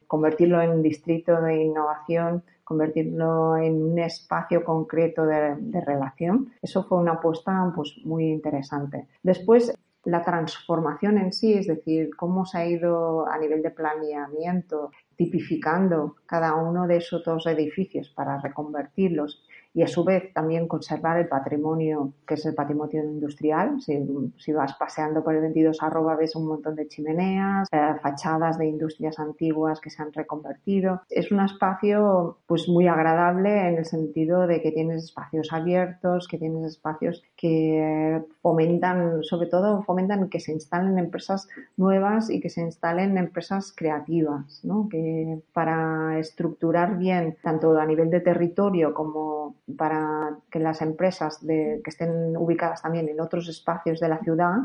convertirlo 0.08 0.62
en 0.62 0.72
un 0.72 0.82
distrito 0.82 1.42
de 1.42 1.64
innovación, 1.64 2.44
convertirlo 2.66 3.56
en 3.56 3.82
un 3.82 4.00
espacio 4.00 4.66
concreto 4.66 5.26
de, 5.26 5.56
de 5.56 5.80
relación. 5.80 6.52
Eso 6.62 6.84
fue 6.84 6.98
una 6.98 7.14
apuesta 7.14 7.72
pues, 7.74 7.96
muy 8.04 8.26
interesante. 8.30 9.08
Después, 9.24 9.74
la 10.12 10.24
transformación 10.24 11.18
en 11.18 11.34
sí, 11.34 11.54
es 11.54 11.68
decir, 11.68 12.10
cómo 12.16 12.46
se 12.46 12.58
ha 12.58 12.66
ido 12.66 13.28
a 13.28 13.38
nivel 13.38 13.62
de 13.62 13.72
planeamiento 13.72 14.92
tipificando 15.16 16.16
cada 16.26 16.56
uno 16.56 16.88
de 16.88 16.98
esos 16.98 17.24
dos 17.24 17.46
edificios 17.46 18.10
para 18.10 18.40
reconvertirlos 18.40 19.44
y 19.80 19.82
a 19.82 19.88
su 19.88 20.04
vez 20.04 20.34
también 20.34 20.68
conservar 20.68 21.18
el 21.20 21.30
patrimonio, 21.30 22.12
que 22.28 22.34
es 22.34 22.46
el 22.46 22.54
patrimonio 22.54 23.02
industrial. 23.02 23.80
Si, 23.80 24.52
vas 24.52 24.74
paseando 24.74 25.24
por 25.24 25.36
el 25.36 25.42
22 25.42 25.82
arroba 25.82 26.18
ves 26.18 26.36
un 26.36 26.48
montón 26.48 26.76
de 26.76 26.90
chimeneas, 26.90 27.70
eh, 27.72 27.94
fachadas 28.02 28.58
de 28.58 28.66
industrias 28.66 29.18
antiguas 29.20 29.80
que 29.80 29.90
se 29.90 30.02
han 30.02 30.12
reconvertido. 30.12 31.04
Es 31.10 31.32
un 31.32 31.40
espacio 31.40 32.40
pues 32.46 32.68
muy 32.68 32.88
agradable 32.88 33.70
en 33.70 33.78
el 33.78 33.86
sentido 33.86 34.48
de 34.48 34.62
que 34.62 34.74
tienes 34.74 35.06
espacios 35.06 35.54
abiertos, 35.54 36.28
que 36.28 36.38
tienes 36.38 36.66
espacios 36.66 37.24
que 37.38 38.22
fomentan, 38.42 39.24
sobre 39.24 39.48
todo 39.48 39.84
fomentan 39.84 40.28
que 40.28 40.42
se 40.42 40.52
instalen 40.52 41.00
empresas 41.00 41.48
nuevas 41.78 42.30
y 42.30 42.42
que 42.42 42.50
se 42.50 42.60
instalen 42.60 43.18
empresas 43.18 43.72
creativas, 43.74 44.60
¿no? 44.66 44.90
que 44.90 45.40
para 45.54 46.20
estructurar 46.20 46.98
bien 46.98 47.38
tanto 47.42 47.80
a 47.80 47.86
nivel 47.86 48.10
de 48.10 48.20
territorio 48.20 48.94
como 48.94 49.56
para 49.78 50.38
que 50.52 50.60
las 50.60 50.82
empresas 50.82 51.40
que 51.46 51.82
estén 51.86 52.36
ubicadas 52.38 52.82
también 52.82 53.10
en 53.10 53.20
otros 53.20 53.48
espacios 53.48 54.00
de 54.00 54.10
la 54.10 54.20
ciudad 54.20 54.58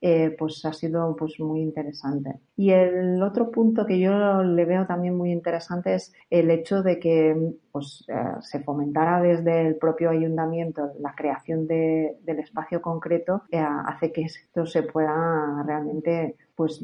eh, 0.00 0.36
pues 0.38 0.62
ha 0.66 0.72
sido 0.74 1.16
pues 1.16 1.40
muy 1.40 1.62
interesante. 1.62 2.38
Y 2.56 2.70
el 2.72 3.22
otro 3.22 3.50
punto 3.50 3.86
que 3.86 3.98
yo 3.98 4.42
le 4.42 4.64
veo 4.66 4.86
también 4.86 5.16
muy 5.16 5.32
interesante 5.32 5.94
es 5.94 6.12
el 6.28 6.50
hecho 6.50 6.82
de 6.82 6.98
que 6.98 7.54
pues, 7.74 8.04
eh, 8.06 8.14
se 8.42 8.60
fomentara 8.60 9.20
desde 9.20 9.66
el 9.66 9.74
propio 9.74 10.10
ayuntamiento 10.10 10.92
la 11.00 11.12
creación 11.12 11.66
de, 11.66 12.18
del 12.22 12.38
espacio 12.38 12.80
concreto, 12.80 13.42
eh, 13.50 13.58
hace 13.58 14.12
que 14.12 14.22
esto 14.22 14.64
se 14.64 14.84
pueda 14.84 15.60
realmente 15.66 16.36
pues 16.54 16.80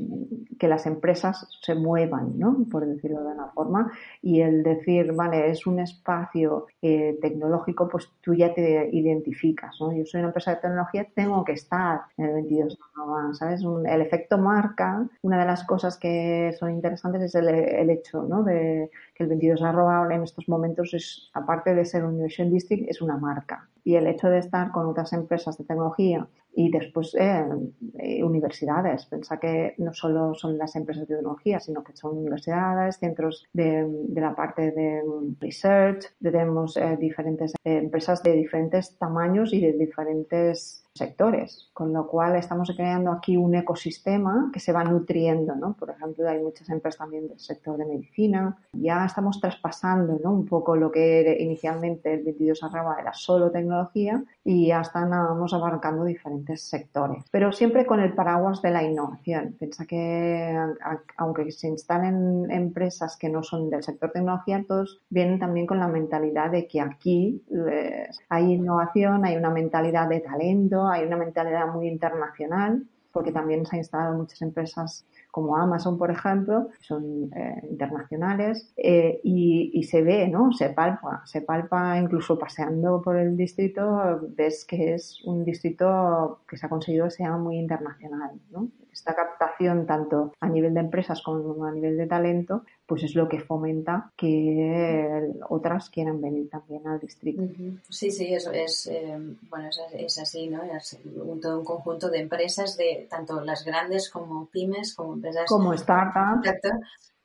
que 0.58 0.66
las 0.66 0.86
empresas 0.86 1.46
se 1.62 1.76
muevan, 1.76 2.36
¿no? 2.36 2.66
Por 2.68 2.84
decirlo 2.84 3.20
de 3.22 3.34
una 3.34 3.46
forma. 3.52 3.92
Y 4.20 4.40
el 4.40 4.64
decir, 4.64 5.12
vale, 5.12 5.48
es 5.50 5.64
un 5.64 5.78
espacio 5.78 6.66
eh, 6.82 7.16
tecnológico, 7.22 7.88
pues 7.88 8.08
tú 8.20 8.34
ya 8.34 8.52
te 8.52 8.90
identificas, 8.92 9.76
¿no? 9.80 9.92
Yo 9.92 10.04
soy 10.04 10.18
una 10.18 10.30
empresa 10.30 10.56
de 10.56 10.60
tecnología, 10.60 11.06
tengo 11.14 11.44
que 11.44 11.52
estar 11.52 12.00
en 12.16 12.24
el 12.24 12.34
22 12.34 12.76
¿sabes? 13.34 13.62
el 13.62 14.00
efecto 14.02 14.38
marca, 14.38 15.06
una 15.22 15.38
de 15.38 15.46
las 15.46 15.64
cosas 15.64 15.96
que 15.96 16.52
son 16.58 16.72
interesantes 16.72 17.22
es 17.22 17.34
el, 17.36 17.48
el 17.48 17.90
hecho, 17.90 18.24
¿no? 18.24 18.42
De 18.42 18.90
el 19.24 19.28
22 19.28 19.62
arroba 19.62 20.06
en 20.14 20.22
estos 20.22 20.48
momentos 20.48 20.94
es, 20.94 21.30
aparte 21.34 21.74
de 21.74 21.84
ser 21.84 22.04
un 22.04 22.14
Innovation 22.14 22.50
District, 22.50 22.88
es 22.88 23.00
una 23.02 23.16
marca. 23.16 23.68
Y 23.84 23.94
el 23.94 24.06
hecho 24.06 24.28
de 24.28 24.38
estar 24.38 24.70
con 24.72 24.86
otras 24.86 25.12
empresas 25.12 25.56
de 25.58 25.64
tecnología 25.64 26.26
y 26.52 26.70
después 26.70 27.14
eh, 27.14 27.44
eh, 27.98 28.22
universidades. 28.22 29.06
Pensa 29.06 29.38
que 29.38 29.74
no 29.78 29.94
solo 29.94 30.34
son 30.34 30.58
las 30.58 30.74
empresas 30.76 31.06
de 31.06 31.14
tecnología, 31.14 31.60
sino 31.60 31.82
que 31.84 31.96
son 31.96 32.18
universidades, 32.18 32.96
centros 32.98 33.46
de, 33.52 33.86
de 33.88 34.20
la 34.20 34.34
parte 34.34 34.72
de 34.72 35.02
research, 35.40 36.06
tenemos 36.20 36.76
eh, 36.76 36.96
diferentes 36.98 37.54
empresas 37.64 38.22
de 38.22 38.32
diferentes 38.32 38.96
tamaños 38.98 39.52
y 39.52 39.60
de 39.60 39.72
diferentes 39.72 40.79
sectores, 40.94 41.70
con 41.72 41.92
lo 41.92 42.06
cual 42.06 42.36
estamos 42.36 42.72
creando 42.76 43.12
aquí 43.12 43.36
un 43.36 43.54
ecosistema 43.54 44.50
que 44.52 44.60
se 44.60 44.72
va 44.72 44.84
nutriendo, 44.84 45.54
¿no? 45.54 45.74
Por 45.74 45.90
ejemplo, 45.90 46.28
hay 46.28 46.42
muchas 46.42 46.68
empresas 46.68 46.98
también 46.98 47.28
del 47.28 47.38
sector 47.38 47.76
de 47.76 47.86
medicina. 47.86 48.58
Ya 48.72 49.04
estamos 49.04 49.40
traspasando, 49.40 50.18
¿no? 50.22 50.32
Un 50.32 50.46
poco 50.46 50.76
lo 50.76 50.90
que 50.90 51.20
era 51.20 51.32
inicialmente 51.40 52.12
el 52.12 52.24
22 52.24 52.62
arroba 52.64 52.96
era 53.00 53.12
solo 53.12 53.50
tecnología 53.50 54.22
y 54.44 54.68
ya 54.68 54.80
estamos 54.80 55.54
abarcando 55.54 56.04
diferentes 56.04 56.62
sectores, 56.62 57.24
pero 57.30 57.52
siempre 57.52 57.86
con 57.86 58.00
el 58.00 58.12
paraguas 58.14 58.60
de 58.62 58.70
la 58.70 58.82
innovación. 58.82 59.56
Piensa 59.58 59.86
que 59.86 60.56
aunque 61.16 61.50
se 61.52 61.68
instalen 61.68 62.50
empresas 62.50 63.16
que 63.16 63.28
no 63.28 63.42
son 63.42 63.70
del 63.70 63.82
sector 63.82 64.10
tecnología, 64.10 64.64
todos 64.66 65.00
vienen 65.08 65.38
también 65.38 65.66
con 65.66 65.78
la 65.78 65.88
mentalidad 65.88 66.50
de 66.50 66.66
que 66.66 66.80
aquí 66.80 67.42
eh, 67.70 68.08
hay 68.28 68.54
innovación, 68.54 69.24
hay 69.24 69.36
una 69.36 69.50
mentalidad 69.50 70.08
de 70.08 70.20
talento, 70.20 70.79
hay 70.88 71.04
una 71.06 71.16
mentalidad 71.16 71.66
muy 71.72 71.88
internacional, 71.88 72.84
porque 73.12 73.32
también 73.32 73.66
se 73.66 73.76
han 73.76 73.80
instalado 73.80 74.16
muchas 74.16 74.40
empresas 74.42 75.04
como 75.30 75.56
Amazon, 75.56 75.98
por 75.98 76.10
ejemplo, 76.10 76.68
son 76.80 77.30
eh, 77.34 77.60
internacionales 77.68 78.72
eh, 78.76 79.20
y, 79.22 79.82
se 79.84 80.02
ve, 80.02 80.28
¿no? 80.28 80.52
Se 80.52 80.70
palpa, 80.70 81.22
se 81.24 81.40
palpa 81.42 81.98
incluso 81.98 82.38
paseando 82.38 83.00
por 83.02 83.16
el 83.16 83.36
distrito, 83.36 84.20
ves 84.36 84.64
que 84.64 84.94
es 84.94 85.22
un 85.24 85.44
distrito 85.44 86.40
que 86.48 86.56
se 86.56 86.66
ha 86.66 86.68
conseguido 86.68 87.04
que 87.06 87.12
sea 87.12 87.36
muy 87.36 87.58
internacional, 87.58 88.40
¿no? 88.50 88.68
Esta 89.00 89.14
captación 89.14 89.86
tanto 89.86 90.34
a 90.40 90.48
nivel 90.48 90.74
de 90.74 90.80
empresas 90.80 91.22
como 91.22 91.64
a 91.64 91.72
nivel 91.72 91.96
de 91.96 92.06
talento, 92.06 92.64
pues 92.86 93.02
es 93.02 93.14
lo 93.14 93.28
que 93.28 93.40
fomenta 93.40 94.12
que 94.14 95.32
otras 95.48 95.88
quieran 95.88 96.20
venir 96.20 96.50
también 96.50 96.86
al 96.86 97.00
distrito. 97.00 97.42
Sí, 97.88 98.10
sí, 98.10 98.34
eso 98.34 98.52
es, 98.52 98.86
eh, 98.88 99.18
bueno, 99.48 99.70
es, 99.92 100.18
así, 100.18 100.48
¿no? 100.48 100.62
Es 100.62 100.98
un, 101.04 101.40
todo 101.40 101.60
un 101.60 101.64
conjunto 101.64 102.10
de 102.10 102.20
empresas, 102.20 102.76
de 102.76 103.06
tanto 103.08 103.40
las 103.40 103.64
grandes 103.64 104.10
como 104.10 104.46
pymes, 104.46 104.94
como 104.94 105.14
empresas. 105.14 105.46
Como 105.48 105.74
startups 105.74 106.50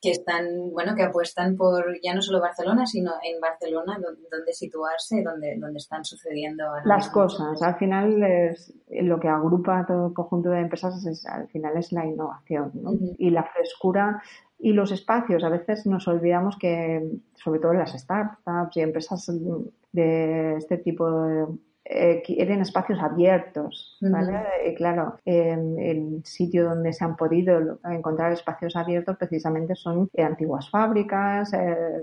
que 0.05 0.11
están, 0.11 0.71
bueno, 0.71 0.93
que 0.95 1.01
apuestan 1.01 1.57
por 1.57 1.99
ya 2.03 2.13
no 2.13 2.21
solo 2.21 2.39
Barcelona, 2.39 2.85
sino 2.85 3.13
en 3.23 3.41
Barcelona 3.41 3.97
donde, 3.99 4.53
situarse, 4.53 5.23
donde, 5.23 5.57
donde 5.57 5.77
están 5.77 6.05
sucediendo 6.05 6.63
las 6.85 7.09
cosas. 7.09 7.59
Al 7.63 7.75
final 7.77 8.21
es 8.23 8.71
lo 8.87 9.19
que 9.19 9.27
agrupa 9.27 9.83
todo 9.87 10.07
el 10.07 10.13
conjunto 10.13 10.49
de 10.49 10.59
empresas 10.59 11.03
es, 11.07 11.25
al 11.25 11.47
final 11.47 11.75
es 11.77 11.91
la 11.91 12.05
innovación 12.05 12.71
y 13.17 13.31
la 13.31 13.45
frescura 13.45 14.21
y 14.59 14.73
los 14.73 14.91
espacios. 14.91 15.43
A 15.43 15.49
veces 15.49 15.87
nos 15.87 16.07
olvidamos 16.07 16.55
que, 16.59 17.01
sobre 17.33 17.59
todo 17.59 17.71
en 17.71 17.79
las 17.79 17.93
startups 17.93 18.77
y 18.77 18.81
empresas 18.81 19.31
de 19.91 20.57
este 20.57 20.77
tipo 20.77 21.09
de 21.09 21.47
eh, 21.87 22.23
quieren 22.25 22.61
espacios 22.61 22.99
abiertos, 22.99 23.95
¿vale? 24.01 24.41
Y 24.67 24.73
claro, 24.73 25.19
el 25.23 26.21
sitio 26.23 26.65
donde 26.65 26.91
se 26.91 27.03
han 27.03 27.15
podido 27.15 27.79
encontrar 27.83 28.31
espacios 28.31 28.75
abiertos 28.75 29.17
precisamente 29.17 29.75
son 29.75 30.09
eh, 30.13 30.23
antiguas 30.23 30.67
fábricas, 30.71 31.53
eh, 31.53 32.01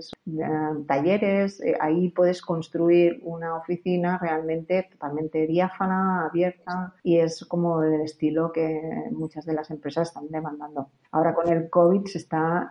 talleres, 0.87 1.61
ahí 1.81 2.07
puedes 2.11 2.41
construir 2.41 3.19
una 3.23 3.57
oficina 3.57 4.17
realmente 4.21 4.87
totalmente 4.89 5.45
diáfana, 5.47 6.27
abierta 6.27 6.93
y 7.03 7.17
es 7.17 7.43
como 7.43 7.83
el 7.83 7.99
estilo 8.01 8.53
que 8.53 8.81
muchas 9.11 9.45
de 9.45 9.53
las 9.53 9.69
empresas 9.69 10.07
están 10.07 10.29
demandando. 10.29 10.91
Ahora 11.11 11.35
con 11.35 11.49
el 11.51 11.69
COVID 11.69 12.05
se 12.05 12.19
está 12.19 12.69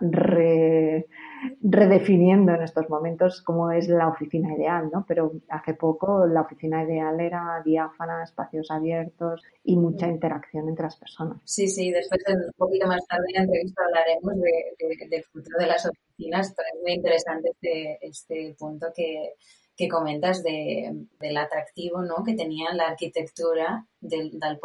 redefiniendo 1.61 2.53
en 2.53 2.63
estos 2.63 2.89
momentos 2.89 3.41
cómo 3.41 3.71
es 3.71 3.87
la 3.87 4.07
oficina 4.07 4.53
ideal, 4.53 4.89
¿no? 4.91 5.05
Pero 5.07 5.31
hace 5.49 5.73
poco 5.73 6.25
la 6.25 6.41
oficina 6.41 6.83
ideal 6.83 7.19
era 7.19 7.61
diáfana, 7.63 8.23
espacios 8.23 8.69
abiertos 8.71 9.41
y 9.63 9.75
mucha 9.77 10.07
interacción 10.07 10.69
entre 10.69 10.85
las 10.85 10.97
personas. 10.97 11.39
Sí, 11.43 11.67
sí, 11.67 11.91
después 11.91 12.21
un 12.27 12.51
poquito 12.57 12.87
más 12.87 13.05
tarde 13.07 13.25
en 13.29 13.35
la 13.35 13.43
entrevista 13.43 13.83
hablaremos 13.85 14.33
de, 14.35 15.07
del 15.09 15.23
futuro 15.23 15.57
de 15.59 15.67
las 15.67 15.85
oficinas, 15.85 16.49
es 16.49 16.81
muy 16.81 16.93
interesante 16.93 17.49
este, 17.51 17.99
este 18.01 18.55
punto 18.57 18.87
que, 18.95 19.33
que 19.75 19.87
comentas 19.87 20.43
de, 20.43 21.07
del 21.19 21.37
atractivo 21.37 22.01
¿no? 22.01 22.23
que 22.23 22.35
tenía 22.35 22.73
la 22.73 22.89
arquitectura 22.89 23.87
del, 23.99 24.39
del 24.39 24.59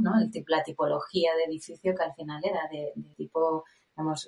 ¿no? 0.00 0.12
El, 0.20 0.44
la 0.46 0.62
tipología 0.62 1.32
de 1.34 1.44
edificio 1.44 1.94
que 1.94 2.02
al 2.02 2.14
final 2.14 2.42
era 2.44 2.68
de, 2.70 2.92
de 2.94 3.14
tipo 3.14 3.64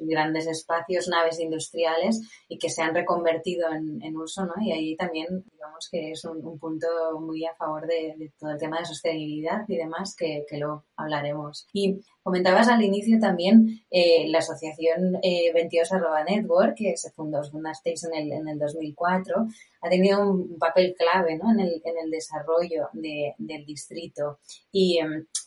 grandes 0.01 0.47
espacios, 0.47 1.09
naves 1.09 1.39
industriales 1.41 2.21
y 2.49 2.59
que 2.59 2.71
se 2.71 2.83
han 2.83 2.95
reconvertido 2.95 3.69
en, 3.73 4.17
uso, 4.17 4.45
¿no? 4.45 4.55
Y 4.61 4.73
ahí 4.73 4.97
también, 4.97 5.45
digamos 5.53 5.89
que 5.91 6.13
es 6.13 6.25
un, 6.25 6.59
punto 6.59 6.87
muy 7.21 7.45
a 7.45 7.55
favor 7.55 7.87
de, 7.87 8.33
todo 8.39 8.51
el 8.51 8.59
tema 8.59 8.79
de 8.79 8.87
sostenibilidad 8.87 9.65
y 9.69 9.77
demás 9.77 10.17
que, 10.17 10.45
que 10.49 10.59
lo 10.59 10.85
hablaremos. 10.97 11.67
Y 11.73 12.01
comentabas 12.23 12.69
al 12.69 12.83
inicio 12.83 13.19
también 13.21 13.81
eh, 13.91 14.29
la 14.29 14.39
asociación 14.39 15.19
eh, 15.23 15.53
22 15.53 15.91
Network, 16.29 16.75
que 16.77 16.97
se 16.97 17.11
fundó, 17.13 17.43
fundasteis 17.45 18.05
en 18.05 18.15
el, 18.15 18.33
en 18.33 18.49
el 18.49 18.59
2004, 18.59 19.47
ha 19.83 19.89
tenido 19.89 20.29
un 20.29 20.59
papel 20.59 20.95
clave 20.99 21.37
¿no? 21.37 21.53
en, 21.53 21.61
el, 21.61 21.83
en 21.85 21.99
el 22.03 22.11
desarrollo 22.11 22.89
de, 22.93 23.35
del 23.39 23.65
distrito 23.65 24.41
y, 24.73 24.99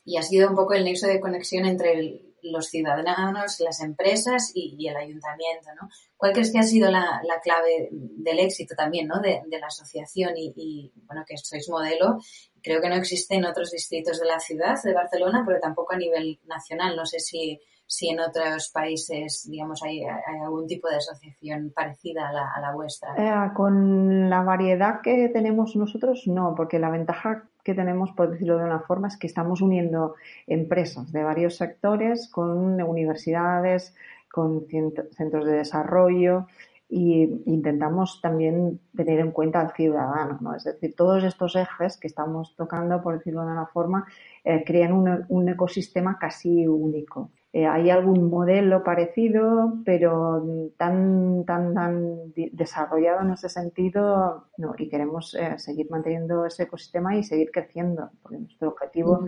y 0.05 0.17
ha 0.17 0.21
sido 0.21 0.49
un 0.49 0.55
poco 0.55 0.73
el 0.73 0.85
nexo 0.85 1.07
de 1.07 1.19
conexión 1.19 1.65
entre 1.65 1.99
el, 1.99 2.30
los 2.43 2.67
ciudadanos, 2.67 3.59
las 3.59 3.81
empresas 3.81 4.51
y, 4.53 4.87
el 4.87 4.95
ayuntamiento, 4.95 5.69
¿no? 5.79 5.89
¿Cuál 6.17 6.33
crees 6.33 6.51
que 6.51 6.59
ha 6.59 6.63
sido 6.63 6.89
la, 6.89 7.21
clave 7.43 7.89
del 7.91 8.39
éxito 8.39 8.75
también, 8.75 9.07
¿no? 9.07 9.19
De, 9.19 9.41
la 9.49 9.67
asociación 9.67 10.33
y, 10.35 10.91
bueno, 11.05 11.23
que 11.27 11.37
sois 11.37 11.69
modelo. 11.69 12.19
Creo 12.61 12.81
que 12.81 12.89
no 12.89 12.95
existe 12.95 13.35
en 13.35 13.45
otros 13.45 13.71
distritos 13.71 14.19
de 14.19 14.27
la 14.27 14.39
ciudad 14.39 14.75
de 14.83 14.93
Barcelona, 14.93 15.43
pero 15.45 15.59
tampoco 15.59 15.93
a 15.93 15.97
nivel 15.97 16.39
nacional. 16.45 16.95
No 16.95 17.05
sé 17.05 17.19
si, 17.19 17.59
si 17.85 18.09
en 18.09 18.19
otros 18.19 18.69
países, 18.69 19.47
digamos, 19.49 19.81
hay, 19.83 20.03
algún 20.43 20.67
tipo 20.67 20.87
de 20.87 20.97
asociación 20.97 21.71
parecida 21.75 22.29
a 22.29 22.33
la, 22.33 22.51
a 22.55 22.61
la 22.61 22.73
vuestra. 22.73 23.15
Eh, 23.17 23.51
con 23.53 24.29
la 24.29 24.43
variedad 24.43 25.01
que 25.03 25.29
tenemos 25.29 25.75
nosotros, 25.75 26.23
no, 26.27 26.53
porque 26.55 26.79
la 26.79 26.89
ventaja 26.89 27.50
que 27.63 27.73
tenemos, 27.73 28.11
por 28.11 28.31
decirlo 28.31 28.57
de 28.57 28.65
una 28.65 28.79
forma, 28.79 29.07
es 29.07 29.17
que 29.17 29.27
estamos 29.27 29.61
uniendo 29.61 30.15
empresas 30.47 31.11
de 31.11 31.23
varios 31.23 31.57
sectores 31.57 32.29
con 32.29 32.81
universidades, 32.81 33.95
con 34.31 34.65
centros 34.67 35.45
de 35.45 35.53
desarrollo 35.53 36.47
y 36.91 37.41
intentamos 37.45 38.19
también 38.21 38.81
tener 38.93 39.19
en 39.19 39.31
cuenta 39.31 39.61
al 39.61 39.71
ciudadano, 39.71 40.37
¿no? 40.41 40.55
Es 40.55 40.65
decir, 40.65 40.93
todos 40.93 41.23
estos 41.23 41.55
ejes 41.55 41.97
que 41.97 42.07
estamos 42.07 42.53
tocando, 42.57 43.01
por 43.01 43.17
decirlo 43.17 43.45
de 43.45 43.51
una 43.53 43.65
forma, 43.65 44.05
eh, 44.43 44.63
crean 44.65 44.91
un, 44.91 45.49
ecosistema 45.49 46.19
casi 46.19 46.67
único. 46.67 47.29
Eh, 47.53 47.65
hay 47.65 47.89
algún 47.89 48.29
modelo 48.29 48.81
parecido, 48.81 49.73
pero 49.83 50.71
tan, 50.77 51.43
tan, 51.45 51.73
tan 51.73 52.33
desarrollado 52.53 53.21
en 53.21 53.31
ese 53.33 53.49
sentido, 53.49 54.47
no, 54.57 54.73
y 54.77 54.87
queremos 54.87 55.35
eh, 55.35 55.59
seguir 55.59 55.89
manteniendo 55.89 56.45
ese 56.45 56.63
ecosistema 56.63 57.17
y 57.17 57.23
seguir 57.23 57.51
creciendo, 57.51 58.09
porque 58.21 58.37
nuestro 58.37 58.69
objetivo 58.69 59.25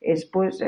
es 0.00 0.24
pues 0.26 0.62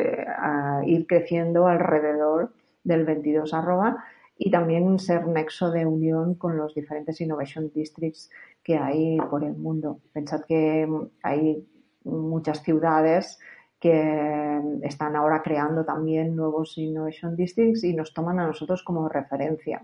ir 0.85 1.07
creciendo 1.07 1.69
alrededor 1.69 2.53
del 2.83 3.05
22 3.05 3.55
arroba 3.55 4.05
y 4.39 4.51
también 4.51 4.99
ser 4.99 5.27
nexo 5.27 5.71
de 5.71 5.87
unión 5.87 6.35
con 6.35 6.57
los 6.57 6.75
diferentes 6.75 7.21
Innovation 7.21 7.71
Districts 7.73 8.31
que 8.63 8.77
hay 8.77 9.17
por 9.31 9.45
el 9.45 9.55
mundo. 9.55 10.01
Pensad 10.13 10.43
que 10.45 10.89
hay 11.23 11.67
muchas 12.05 12.63
ciudades 12.63 13.39
que 13.87 14.63
están 14.83 15.17
ahora 15.17 15.43
creando 15.43 15.85
también 15.85 16.35
nuevos 16.35 16.77
Innovation 16.79 17.37
Districts 17.37 17.85
y 17.85 17.95
nos 17.95 18.13
toman 18.13 18.39
a 18.41 18.47
nosotros 18.47 18.83
como 18.83 19.09
referencia 19.09 19.83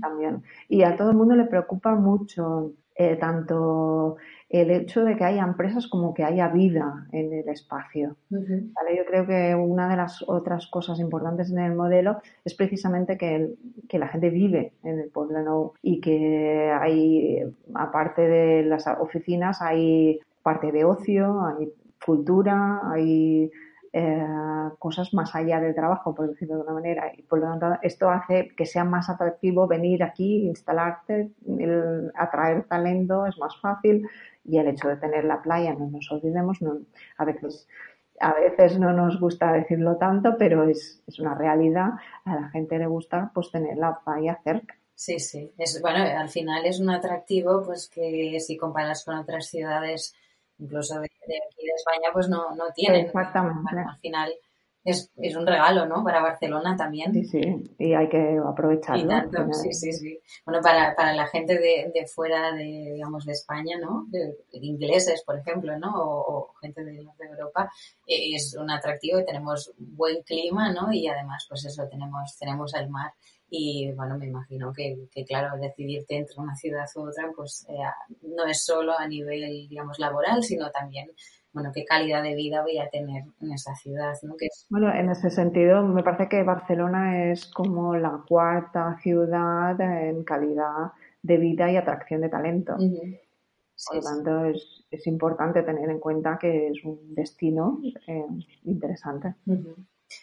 también. 0.00 0.42
Y 0.68 0.82
a 0.82 0.96
todo 0.96 1.10
el 1.10 1.16
mundo 1.16 1.34
le 1.34 1.44
preocupa 1.44 1.94
mucho 1.94 2.72
eh, 2.94 3.16
tanto 3.16 4.16
el 4.48 4.70
hecho 4.70 5.04
de 5.04 5.14
que 5.16 5.24
haya 5.24 5.44
empresas 5.44 5.86
como 5.88 6.14
que 6.14 6.24
haya 6.24 6.48
vida 6.48 7.06
en 7.12 7.32
el 7.32 7.48
espacio. 7.48 8.16
Yo 8.30 9.04
creo 9.06 9.26
que 9.26 9.54
una 9.54 9.88
de 9.88 9.96
las 9.96 10.24
otras 10.26 10.66
cosas 10.68 10.98
importantes 11.00 11.50
en 11.50 11.58
el 11.58 11.74
modelo 11.74 12.20
es 12.44 12.54
precisamente 12.54 13.18
que, 13.18 13.54
la 13.92 14.08
gente 14.08 14.30
vive 14.30 14.72
en 14.82 14.98
el 15.00 15.10
pueblo 15.10 15.74
y 15.82 16.00
que 16.00 16.72
hay, 16.72 17.42
aparte 17.74 18.22
de 18.22 18.62
las 18.64 18.86
oficinas, 18.86 19.60
hay 19.60 20.18
parte 20.42 20.72
de 20.72 20.84
ocio, 20.84 21.42
hay 21.44 21.70
cultura, 22.04 22.80
hay 22.90 23.50
eh, 23.92 24.26
cosas 24.78 25.12
más 25.14 25.34
allá 25.34 25.60
del 25.60 25.74
trabajo, 25.74 26.14
por 26.14 26.28
decirlo 26.28 26.56
de 26.56 26.62
una 26.62 26.72
manera. 26.72 27.12
Y 27.16 27.22
por 27.22 27.40
lo 27.40 27.46
tanto, 27.46 27.78
esto 27.82 28.10
hace 28.10 28.48
que 28.56 28.66
sea 28.66 28.84
más 28.84 29.08
atractivo 29.08 29.66
venir 29.66 30.02
aquí, 30.02 30.46
instalarte, 30.46 31.32
atraer 32.14 32.64
talento, 32.64 33.26
es 33.26 33.38
más 33.38 33.58
fácil. 33.60 34.06
Y 34.44 34.58
el 34.58 34.68
hecho 34.68 34.88
de 34.88 34.96
tener 34.96 35.24
la 35.24 35.42
playa, 35.42 35.74
no 35.74 35.90
nos 35.90 36.10
olvidemos, 36.10 36.62
no, 36.62 36.78
a 37.16 37.24
veces 37.24 37.66
a 38.20 38.34
veces 38.34 38.78
no 38.78 38.92
nos 38.92 39.20
gusta 39.20 39.52
decirlo 39.52 39.96
tanto, 39.96 40.36
pero 40.36 40.68
es, 40.68 41.00
es, 41.06 41.20
una 41.20 41.34
realidad. 41.36 41.90
A 42.24 42.34
la 42.34 42.48
gente 42.48 42.76
le 42.78 42.88
gusta 42.88 43.30
pues 43.32 43.52
tener 43.52 43.76
la 43.76 44.00
playa 44.04 44.40
cerca. 44.42 44.76
Sí, 44.94 45.20
sí. 45.20 45.52
Es, 45.56 45.80
bueno, 45.80 45.98
al 45.98 46.28
final 46.28 46.66
es 46.66 46.80
un 46.80 46.90
atractivo 46.90 47.62
pues 47.64 47.88
que 47.88 48.38
si 48.40 48.56
comparas 48.56 49.04
con 49.04 49.16
otras 49.16 49.46
ciudades 49.46 50.16
incluso 50.58 50.94
de, 51.00 51.06
aquí 51.06 51.66
de 51.66 51.72
España, 51.74 52.10
pues 52.12 52.28
no, 52.28 52.54
no 52.54 52.64
tienen. 52.74 53.06
Exactamente. 53.06 53.78
al 53.78 53.98
final 54.00 54.32
es, 54.84 55.10
es, 55.16 55.36
un 55.36 55.46
regalo, 55.46 55.86
¿no? 55.86 56.02
Para 56.02 56.22
Barcelona 56.22 56.76
también. 56.76 57.12
Sí, 57.12 57.24
sí, 57.24 57.74
y 57.78 57.94
hay 57.94 58.08
que 58.08 58.38
aprovecharlo. 58.44 59.04
Y 59.04 59.08
tanto, 59.08 59.52
sí, 59.52 59.72
sí, 59.72 59.92
sí. 59.92 60.18
Bueno, 60.46 60.60
para, 60.62 60.94
para 60.94 61.12
la 61.12 61.26
gente 61.26 61.58
de, 61.58 61.90
de 61.94 62.06
fuera 62.06 62.52
de, 62.52 62.92
digamos, 62.94 63.26
de 63.26 63.32
España, 63.32 63.76
¿no? 63.78 64.06
De, 64.08 64.34
ingleses, 64.52 65.22
por 65.24 65.38
ejemplo, 65.38 65.78
¿no? 65.78 65.92
O, 65.94 66.54
gente 66.60 66.84
de, 66.84 66.92
de 66.92 67.26
Europa, 67.26 67.70
eh, 68.06 68.34
es 68.34 68.56
un 68.58 68.70
atractivo 68.70 69.20
y 69.20 69.26
tenemos 69.26 69.72
buen 69.78 70.22
clima, 70.22 70.72
¿no? 70.72 70.92
Y 70.92 71.06
además, 71.06 71.46
pues 71.48 71.64
eso, 71.66 71.86
tenemos, 71.88 72.36
tenemos 72.38 72.74
el 72.74 72.88
mar 72.88 73.12
y 73.50 73.92
bueno, 73.92 74.18
me 74.18 74.26
imagino 74.26 74.72
que, 74.72 75.08
que, 75.10 75.24
claro, 75.24 75.56
decidirte 75.58 76.16
entre 76.16 76.34
una 76.38 76.54
ciudad 76.54 76.86
u 76.96 77.08
otra, 77.08 77.30
pues 77.34 77.66
eh, 77.68 77.74
no 78.22 78.44
es 78.46 78.64
solo 78.64 78.92
a 78.98 79.06
nivel, 79.06 79.68
digamos, 79.68 79.98
laboral, 79.98 80.42
sino 80.42 80.70
también, 80.70 81.10
bueno, 81.52 81.70
qué 81.74 81.84
calidad 81.84 82.22
de 82.22 82.34
vida 82.34 82.62
voy 82.62 82.78
a 82.78 82.88
tener 82.90 83.24
en 83.40 83.52
esa 83.52 83.74
ciudad, 83.74 84.14
¿no? 84.22 84.36
Que 84.36 84.48
Bueno, 84.68 84.92
en 84.92 85.08
ese 85.10 85.30
sentido, 85.30 85.82
me 85.82 86.02
parece 86.02 86.28
que 86.28 86.42
Barcelona 86.42 87.30
es 87.30 87.46
como 87.46 87.96
la 87.96 88.22
cuarta 88.28 88.98
ciudad 89.02 89.80
en 89.80 90.24
calidad 90.24 90.92
de 91.22 91.36
vida 91.38 91.70
y 91.72 91.76
atracción 91.76 92.20
de 92.20 92.28
talento. 92.28 92.76
Por 92.76 93.96
lo 93.96 94.02
tanto, 94.02 94.44
es, 94.44 94.84
es, 94.90 95.06
importante 95.06 95.62
tener 95.62 95.88
en 95.88 96.00
cuenta 96.00 96.36
que 96.36 96.68
es 96.68 96.84
un 96.84 97.14
destino 97.14 97.80
eh, 98.06 98.26
interesante. 98.64 99.34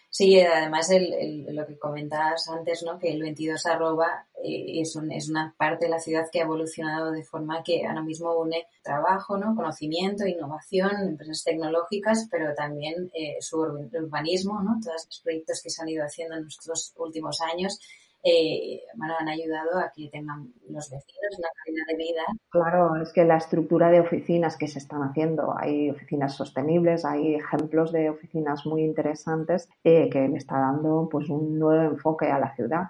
Sí, 0.09 0.39
además 0.39 0.89
el, 0.91 1.45
lo 1.53 1.67
que 1.67 1.77
comentabas 1.77 2.47
antes, 2.47 2.83
¿no? 2.83 2.97
que 2.97 3.11
el 3.11 3.21
22 3.21 3.65
arroba 3.65 4.25
eh, 4.41 4.79
es, 4.79 4.97
es 5.11 5.29
una 5.29 5.53
parte 5.57 5.85
de 5.85 5.91
la 5.91 5.99
ciudad 5.99 6.29
que 6.31 6.39
ha 6.39 6.43
evolucionado 6.43 7.11
de 7.11 7.23
forma 7.23 7.63
que 7.63 7.85
ahora 7.85 8.01
mismo 8.01 8.33
une 8.33 8.65
trabajo, 8.81 9.37
¿no? 9.37 9.55
conocimiento, 9.55 10.25
innovación, 10.25 10.91
empresas 11.01 11.43
tecnológicas, 11.43 12.29
pero 12.31 12.53
también 12.53 13.11
eh, 13.13 13.37
su 13.41 13.59
urbanismo, 13.59 14.61
¿no? 14.61 14.79
todos 14.81 15.05
los 15.05 15.19
proyectos 15.19 15.61
que 15.61 15.69
se 15.69 15.81
han 15.81 15.89
ido 15.89 16.05
haciendo 16.05 16.35
en 16.35 16.47
estos 16.47 16.93
últimos 16.95 17.41
años 17.41 17.79
eh, 18.27 18.81
bueno, 18.95 19.13
han 19.19 19.27
ayudado 19.27 19.77
a 19.77 19.91
que 19.95 20.09
tengan 20.09 20.51
los 20.67 20.89
vecinos 20.89 21.37
una 21.37 21.47
calidad 21.63 21.85
de 21.87 21.95
vida. 21.95 22.23
Claro, 22.49 22.95
es 22.99 23.13
que 23.13 23.23
la 23.23 23.37
estructura 23.37 23.91
de 23.91 23.99
oficinas 23.99 24.57
que 24.57 24.67
se 24.67 24.79
están 24.79 25.03
haciendo, 25.03 25.55
hay 25.55 25.91
oficinas 25.91 26.35
sostenibles, 26.35 27.05
hay 27.05 27.35
ejemplos 27.35 27.91
de 27.91 28.09
oficinas 28.09 28.65
muy 28.65 28.83
interesantes 28.83 29.69
eh, 29.83 30.09
que 30.09 30.27
le 30.27 30.37
está 30.37 30.57
dando 30.57 31.07
pues 31.11 31.29
un 31.29 31.59
nuevo 31.59 31.83
enfoque 31.83 32.25
a 32.25 32.39
la 32.39 32.55
ciudad. 32.55 32.85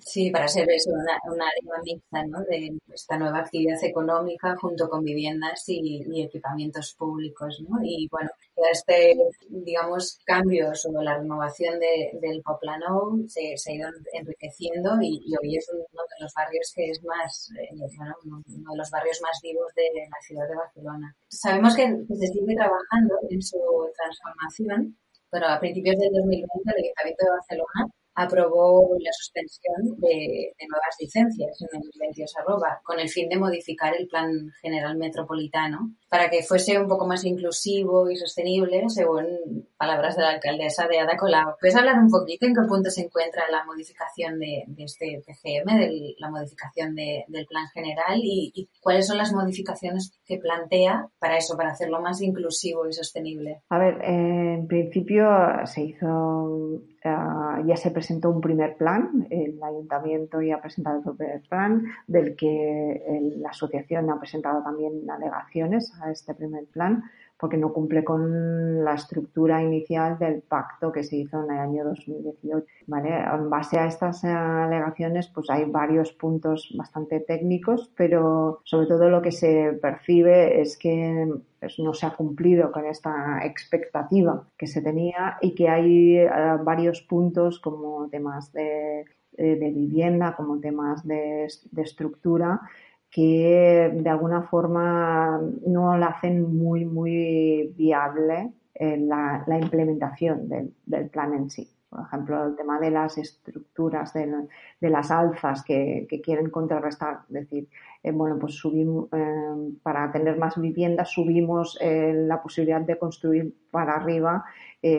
Sí, 0.00 0.30
para 0.30 0.48
ser 0.48 0.68
eso, 0.70 0.90
una, 0.90 1.18
una 1.32 1.46
área 1.46 1.82
mixta 1.82 2.22
¿no? 2.26 2.40
de 2.44 2.76
esta 2.92 3.16
nueva 3.16 3.38
actividad 3.38 3.82
económica 3.82 4.54
junto 4.60 4.86
con 4.90 5.02
viviendas 5.02 5.64
y, 5.68 6.04
equipamientos 6.22 6.94
públicos. 6.94 7.62
¿no? 7.66 7.78
Y 7.82 8.06
bueno, 8.10 8.28
este, 8.70 9.16
digamos, 9.48 10.18
cambio 10.26 10.74
sobre 10.74 11.04
la 11.04 11.16
renovación 11.16 11.80
de, 11.80 12.18
del 12.20 12.42
Poplano 12.42 13.16
se, 13.28 13.56
se 13.56 13.72
ha 13.72 13.74
ido 13.76 13.88
enriqueciendo 14.12 14.98
y, 15.00 15.24
hoy 15.40 15.56
es 15.56 15.66
uno 15.72 15.82
de 15.82 16.22
los 16.22 16.34
barrios 16.34 16.72
que 16.74 16.90
es 16.90 17.02
más, 17.04 17.50
eh, 17.58 17.68
bueno, 17.96 18.14
uno 18.26 18.42
de 18.72 18.76
los 18.76 18.90
barrios 18.90 19.20
más 19.22 19.40
vivos 19.42 19.72
de 19.74 19.88
la 20.10 20.20
ciudad 20.20 20.46
de 20.48 20.56
Barcelona. 20.56 21.16
Sabemos 21.28 21.74
que 21.74 21.86
se 21.86 22.26
sigue 22.26 22.54
trabajando 22.54 23.14
en 23.30 23.40
su 23.40 23.58
transformación, 23.96 24.98
pero 25.30 25.46
a 25.46 25.58
principios 25.58 25.96
del 25.96 26.12
2020 26.12 26.44
el 26.66 26.84
Ayuntamiento 26.84 27.24
de 27.24 27.30
Barcelona 27.30 27.90
aprobó 28.16 28.96
la 28.98 29.12
suspensión 29.12 30.00
de, 30.00 30.54
nuevas 30.68 30.96
licencias 30.98 31.62
en 31.70 31.82
el 31.82 31.90
22 32.00 32.34
arroba 32.38 32.80
con 32.82 32.98
el 32.98 33.08
fin 33.08 33.28
de 33.28 33.38
modificar 33.38 33.94
el 33.94 34.08
plan 34.08 34.50
general 34.60 34.96
metropolitano 34.96 35.92
para 36.08 36.30
que 36.30 36.42
fuese 36.42 36.78
un 36.80 36.88
poco 36.88 37.06
más 37.06 37.24
inclusivo 37.24 38.10
y 38.10 38.16
sostenible, 38.16 38.84
según 38.88 39.68
palabras 39.76 40.16
de 40.16 40.22
la 40.22 40.30
alcaldesa 40.30 40.88
de 40.88 40.98
Ada 40.98 41.16
Colau. 41.16 41.56
¿Puedes 41.60 41.76
hablar 41.76 41.98
un 41.98 42.10
poquito 42.10 42.46
en 42.46 42.54
qué 42.54 42.62
punto 42.66 42.90
se 42.90 43.02
encuentra 43.02 43.42
la 43.50 43.64
modificación 43.64 44.38
de, 44.38 44.64
este 44.78 45.22
PGM, 45.26 45.78
de 45.78 46.14
la 46.18 46.30
modificación 46.30 46.94
del 46.94 47.46
plan 47.46 47.66
general 47.74 48.18
y, 48.22 48.68
cuáles 48.80 49.06
son 49.06 49.18
las 49.18 49.32
modificaciones 49.32 50.18
que 50.24 50.38
plantea 50.38 51.08
para 51.18 51.36
eso, 51.36 51.56
para 51.56 51.70
hacerlo 51.70 52.00
más 52.00 52.22
inclusivo 52.22 52.88
y 52.88 52.92
sostenible? 52.92 53.62
A 53.68 53.78
ver, 53.78 53.98
en 54.02 54.66
principio 54.66 55.26
se 55.66 55.82
hizo, 55.82 56.80
ah, 57.06 57.62
ya 57.64 57.76
se 57.76 57.90
presentó 57.90 58.30
un 58.30 58.40
primer 58.40 58.76
plan, 58.76 59.26
el 59.30 59.62
ayuntamiento 59.62 60.40
ya 60.42 60.56
ha 60.56 60.60
presentado 60.60 61.02
su 61.02 61.16
primer 61.16 61.42
plan, 61.48 61.84
del 62.06 62.36
que 62.36 63.32
la 63.38 63.50
asociación 63.50 64.10
ha 64.10 64.18
presentado 64.18 64.62
también 64.62 65.08
alegaciones 65.10 65.92
a 66.00 66.10
este 66.10 66.34
primer 66.34 66.66
plan 66.66 67.04
porque 67.38 67.56
no 67.56 67.72
cumple 67.72 68.02
con 68.04 68.84
la 68.84 68.94
estructura 68.94 69.62
inicial 69.62 70.18
del 70.18 70.42
pacto 70.42 70.90
que 70.90 71.04
se 71.04 71.16
hizo 71.16 71.42
en 71.44 71.50
el 71.50 71.58
año 71.58 71.84
2018. 71.84 72.66
¿vale? 72.86 73.10
En 73.14 73.50
base 73.50 73.78
a 73.78 73.86
estas 73.86 74.24
alegaciones, 74.24 75.28
pues 75.28 75.50
hay 75.50 75.64
varios 75.64 76.12
puntos 76.12 76.72
bastante 76.76 77.20
técnicos, 77.20 77.92
pero 77.96 78.60
sobre 78.64 78.86
todo 78.86 79.10
lo 79.10 79.20
que 79.20 79.32
se 79.32 79.78
percibe 79.82 80.60
es 80.60 80.78
que 80.78 81.28
pues, 81.60 81.78
no 81.78 81.92
se 81.92 82.06
ha 82.06 82.10
cumplido 82.10 82.72
con 82.72 82.86
esta 82.86 83.44
expectativa 83.44 84.46
que 84.56 84.66
se 84.66 84.80
tenía 84.80 85.36
y 85.42 85.54
que 85.54 85.68
hay 85.68 86.18
eh, 86.18 86.30
varios 86.64 87.02
puntos 87.02 87.60
como 87.60 88.08
temas 88.08 88.52
de, 88.52 89.04
eh, 89.36 89.56
de 89.56 89.70
vivienda, 89.70 90.34
como 90.34 90.58
temas 90.60 91.06
de, 91.06 91.46
de 91.70 91.82
estructura, 91.82 92.62
que 93.10 93.92
de 93.94 94.10
alguna 94.10 94.42
forma 94.42 95.40
no 95.66 95.96
la 95.96 96.06
hacen 96.06 96.56
muy, 96.56 96.84
muy 96.84 97.72
viable 97.76 98.52
la, 98.78 99.58
implementación 99.60 100.48
del, 100.48 101.08
plan 101.10 101.34
en 101.34 101.50
sí. 101.50 101.70
Por 101.88 102.00
ejemplo, 102.04 102.46
el 102.46 102.56
tema 102.56 102.78
de 102.80 102.90
las 102.90 103.16
estructuras, 103.16 104.12
de, 104.12 104.90
las 104.90 105.10
alzas 105.10 105.62
que, 105.62 106.06
quieren 106.22 106.50
contrarrestar. 106.50 107.20
Es 107.28 107.34
decir, 107.34 107.68
eh, 108.02 108.10
bueno, 108.10 108.38
pues 108.38 108.54
subimos, 108.54 109.08
eh, 109.12 109.72
para 109.82 110.10
tener 110.10 110.36
más 110.36 110.60
viviendas, 110.60 111.10
subimos 111.10 111.78
eh, 111.80 112.12
la 112.14 112.42
posibilidad 112.42 112.80
de 112.80 112.98
construir 112.98 113.54
para 113.70 113.94
arriba 113.94 114.44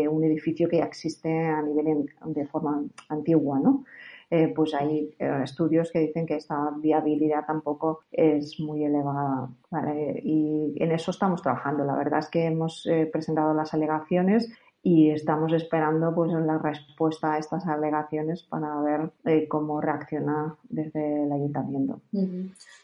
un 0.10 0.22
edificio 0.26 0.67
que 0.67 0.80
ya 0.80 0.84
existe 0.84 1.30
a 1.46 1.62
nivel 1.62 2.10
de 2.26 2.46
forma 2.46 2.84
antigua, 3.08 3.58
¿no? 3.58 3.86
Eh, 4.30 4.54
pues 4.56 4.74
hay 4.74 5.16
eh, 5.20 5.42
estudios 5.44 5.92
que 5.92 6.00
dicen 6.00 6.26
que 6.26 6.36
esta 6.36 6.72
viabilidad 6.78 7.46
tampoco 7.46 8.02
es 8.12 8.60
muy 8.60 8.84
elevada. 8.84 9.50
Y 10.24 10.74
en 10.78 10.92
eso 10.92 11.12
estamos 11.12 11.42
trabajando. 11.42 11.84
La 11.84 11.96
verdad 11.96 12.20
es 12.20 12.30
que 12.30 12.46
hemos 12.46 12.88
presentado 13.12 13.54
las 13.54 13.74
alegaciones 13.74 14.50
y 14.88 15.12
estamos 15.12 15.52
esperando 15.52 16.15
pues 16.15 16.32
la 16.32 16.60
respuesta 16.60 17.34
a 17.34 17.39
estas 17.39 17.67
alegaciones 17.67 18.43
para 18.43 18.80
ver 18.80 19.12
eh, 19.26 19.45
cómo 19.45 19.82
reacciona 19.82 20.56
desde 20.63 21.23
el 21.23 21.30
ayuntamiento. 21.30 22.00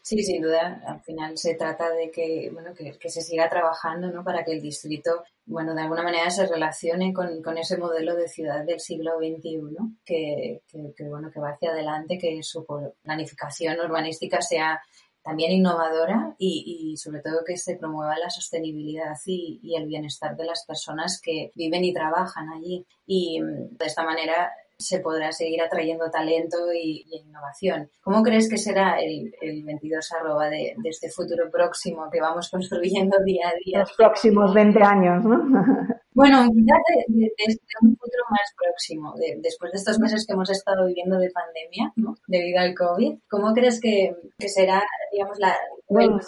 Sí, 0.02 0.22
sin 0.22 0.42
duda, 0.42 0.82
al 0.86 1.00
final 1.00 1.38
se 1.38 1.54
trata 1.54 1.90
de 1.92 2.10
que, 2.10 2.50
bueno, 2.52 2.74
que, 2.74 3.08
se 3.08 3.22
siga 3.22 3.48
trabajando 3.48 4.10
¿no? 4.10 4.22
para 4.22 4.44
que 4.44 4.52
el 4.52 4.60
distrito 4.60 5.22
bueno, 5.46 5.74
de 5.74 5.82
alguna 5.82 6.02
manera 6.02 6.28
se 6.30 6.46
relacione 6.46 7.12
con, 7.14 7.42
con 7.42 7.56
ese 7.56 7.78
modelo 7.78 8.14
de 8.16 8.28
ciudad 8.28 8.64
del 8.64 8.80
siglo 8.80 9.18
XXI, 9.18 9.60
que, 10.04 10.62
que, 10.96 11.08
bueno, 11.08 11.30
que 11.30 11.40
va 11.40 11.50
hacia 11.50 11.70
adelante, 11.70 12.18
que 12.18 12.42
su 12.42 12.66
planificación 13.02 13.78
urbanística 13.80 14.40
sea 14.40 14.80
también 15.24 15.52
innovadora 15.52 16.36
y, 16.38 16.96
sobre 16.98 17.20
todo 17.20 17.44
que 17.44 17.56
se 17.56 17.76
promueva 17.76 18.18
la 18.18 18.28
sostenibilidad 18.28 19.16
y, 19.24 19.74
el 19.74 19.86
bienestar 19.86 20.36
de 20.36 20.44
las 20.44 20.64
personas 20.66 21.20
que 21.20 21.50
viven 21.54 21.82
y 21.82 21.94
trabajan 21.94 22.50
allí. 22.50 22.86
Y 23.06 23.40
mm, 23.40 23.76
de 23.76 23.86
esta 23.86 24.04
manera 24.04 24.52
se 24.84 25.00
podrá 25.00 25.32
seguir 25.32 25.62
atrayendo 25.62 26.10
talento 26.10 26.56
y, 26.72 27.04
innovación. 27.10 27.90
¿Cómo 28.02 28.22
crees 28.22 28.48
que 28.48 28.58
será 28.58 28.98
el, 29.00 29.32
22 29.40 30.12
arroba 30.12 30.48
de, 30.48 30.76
este 30.84 31.10
futuro 31.10 31.50
próximo 31.50 32.08
que 32.12 32.20
vamos 32.20 32.50
construyendo 32.50 33.16
día 33.24 33.48
a 33.48 33.54
día? 33.64 33.78
Los 33.80 33.92
próximos 33.92 34.54
20 34.54 34.82
años, 34.82 35.24
¿no? 35.24 35.42
Bueno, 36.16 36.46
quizás 36.46 36.78
de, 37.08 37.58
un 37.82 37.96
futuro 37.96 38.22
más 38.30 38.54
próximo, 38.56 39.14
después 39.42 39.72
de 39.72 39.78
estos 39.78 39.98
meses 39.98 40.24
que 40.24 40.32
hemos 40.32 40.48
estado 40.48 40.86
viviendo 40.86 41.18
de 41.18 41.28
pandemia, 41.32 41.92
¿no? 41.96 42.14
debido 42.28 42.60
al 42.60 42.72
COVID, 42.72 43.18
¿cómo 43.28 43.52
crees 43.52 43.80
que, 43.80 44.14
será, 44.46 44.80
digamos, 45.10 45.36
la... 45.40 45.56
Bueno, 45.88 46.20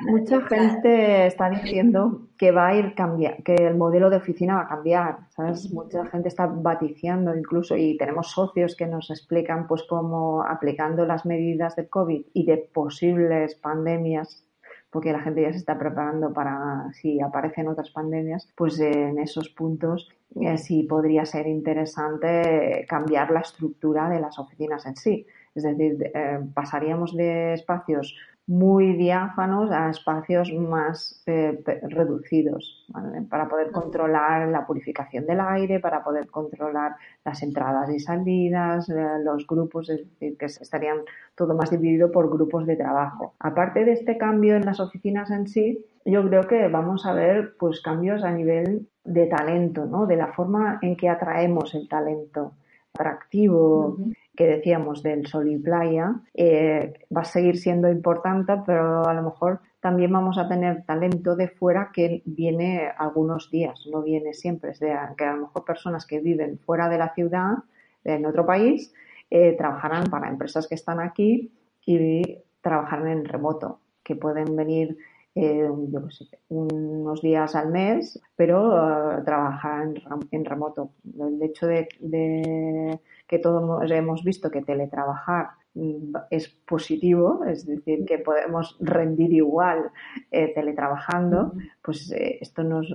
mucha 0.00 0.40
gente 0.42 1.26
está 1.26 1.50
diciendo 1.50 2.28
que 2.36 2.50
va 2.50 2.68
a 2.68 2.74
ir 2.74 2.94
cambiar, 2.94 3.42
que 3.42 3.54
el 3.54 3.76
modelo 3.76 4.10
de 4.10 4.16
oficina 4.16 4.56
va 4.56 4.62
a 4.62 4.68
cambiar, 4.68 5.18
¿sabes? 5.30 5.72
Mucha 5.72 6.06
gente 6.06 6.28
está 6.28 6.46
baticiando 6.46 7.36
incluso 7.36 7.76
y 7.76 7.96
tenemos 7.96 8.30
socios 8.30 8.76
que 8.76 8.86
nos 8.86 9.10
explican 9.10 9.66
pues 9.66 9.84
cómo 9.88 10.42
aplicando 10.42 11.06
las 11.06 11.24
medidas 11.26 11.76
de 11.76 11.88
COVID 11.88 12.26
y 12.32 12.46
de 12.46 12.56
posibles 12.58 13.54
pandemias 13.54 14.44
porque 14.92 15.10
la 15.10 15.20
gente 15.20 15.40
ya 15.40 15.50
se 15.52 15.58
está 15.58 15.78
preparando 15.78 16.34
para 16.34 16.92
si 16.92 17.18
aparecen 17.18 17.66
otras 17.66 17.88
pandemias, 17.90 18.46
pues 18.54 18.78
en 18.78 19.18
esos 19.18 19.48
puntos 19.48 20.10
eh, 20.38 20.58
sí 20.58 20.82
podría 20.82 21.24
ser 21.24 21.46
interesante 21.46 22.84
cambiar 22.86 23.30
la 23.30 23.40
estructura 23.40 24.10
de 24.10 24.20
las 24.20 24.38
oficinas 24.38 24.84
en 24.84 24.96
sí. 24.96 25.26
Es 25.54 25.62
decir, 25.62 26.10
eh, 26.14 26.40
pasaríamos 26.52 27.16
de 27.16 27.54
espacios 27.54 28.14
muy 28.46 28.94
diáfanos 28.96 29.70
a 29.70 29.88
espacios 29.90 30.52
más 30.52 31.22
eh, 31.26 31.62
reducidos 31.82 32.86
para 33.30 33.48
poder 33.48 33.70
controlar 33.70 34.48
la 34.48 34.66
purificación 34.66 35.26
del 35.26 35.40
aire, 35.40 35.78
para 35.78 36.02
poder 36.02 36.28
controlar 36.28 36.96
las 37.24 37.42
entradas 37.42 37.88
y 37.90 38.00
salidas, 38.00 38.88
eh, 38.88 39.06
los 39.24 39.46
grupos, 39.46 39.88
es 39.90 40.04
decir, 40.10 40.36
que 40.36 40.46
estarían 40.46 40.98
todo 41.36 41.54
más 41.54 41.70
dividido 41.70 42.10
por 42.10 42.28
grupos 42.30 42.66
de 42.66 42.76
trabajo. 42.76 43.34
Aparte 43.38 43.84
de 43.84 43.92
este 43.92 44.18
cambio 44.18 44.56
en 44.56 44.64
las 44.64 44.80
oficinas 44.80 45.30
en 45.30 45.46
sí, 45.46 45.86
yo 46.04 46.26
creo 46.28 46.42
que 46.42 46.66
vamos 46.68 47.06
a 47.06 47.12
ver 47.12 47.54
pues 47.58 47.80
cambios 47.80 48.24
a 48.24 48.32
nivel 48.32 48.88
de 49.04 49.26
talento, 49.26 49.86
¿no? 49.86 50.06
de 50.06 50.16
la 50.16 50.32
forma 50.32 50.78
en 50.82 50.96
que 50.96 51.08
atraemos 51.08 51.74
el 51.74 51.88
talento 51.88 52.54
atractivo, 52.92 53.96
que 54.34 54.46
decíamos 54.46 55.02
del 55.02 55.26
sol 55.26 55.50
y 55.50 55.58
playa, 55.58 56.14
eh, 56.34 56.94
va 57.14 57.20
a 57.20 57.24
seguir 57.24 57.58
siendo 57.58 57.90
importante, 57.90 58.54
pero 58.64 59.06
a 59.06 59.14
lo 59.14 59.22
mejor 59.22 59.60
también 59.80 60.12
vamos 60.12 60.38
a 60.38 60.48
tener 60.48 60.84
talento 60.84 61.36
de 61.36 61.48
fuera 61.48 61.90
que 61.92 62.22
viene 62.24 62.90
algunos 62.96 63.50
días, 63.50 63.86
no 63.90 64.02
viene 64.02 64.32
siempre. 64.32 64.70
Es 64.70 64.80
decir, 64.80 64.96
que 65.16 65.24
a 65.24 65.34
lo 65.34 65.42
mejor 65.42 65.64
personas 65.64 66.06
que 66.06 66.20
viven 66.20 66.58
fuera 66.58 66.88
de 66.88 66.98
la 66.98 67.12
ciudad, 67.14 67.58
en 68.04 68.26
otro 68.26 68.46
país, 68.46 68.92
eh, 69.30 69.54
trabajarán 69.56 70.04
para 70.10 70.28
empresas 70.28 70.66
que 70.66 70.74
están 70.74 71.00
aquí 71.00 71.52
y 71.84 72.38
trabajarán 72.60 73.08
en 73.08 73.24
remoto, 73.24 73.80
que 74.02 74.16
pueden 74.16 74.56
venir 74.56 74.96
eh, 75.34 75.68
unos 76.48 77.22
días 77.22 77.54
al 77.54 77.70
mes, 77.70 78.20
pero 78.36 79.22
trabajar 79.24 79.88
en, 80.30 80.44
remoto. 80.44 80.90
El 81.18 81.42
hecho 81.42 81.66
de 81.66 81.88
que 83.32 83.38
todos 83.38 83.90
hemos 83.90 84.22
visto 84.22 84.50
que 84.50 84.60
teletrabajar 84.60 85.52
mm, 85.72 86.16
es 86.28 86.50
positivo, 86.68 87.42
es 87.46 87.64
decir, 87.64 88.04
que 88.04 88.18
podemos 88.18 88.76
rendir 88.78 89.32
igual 89.32 89.90
eh, 90.30 90.52
teletrabajando, 90.54 91.54
pues 91.80 92.12
eh, 92.12 92.36
esto 92.42 92.62
nos, 92.62 92.94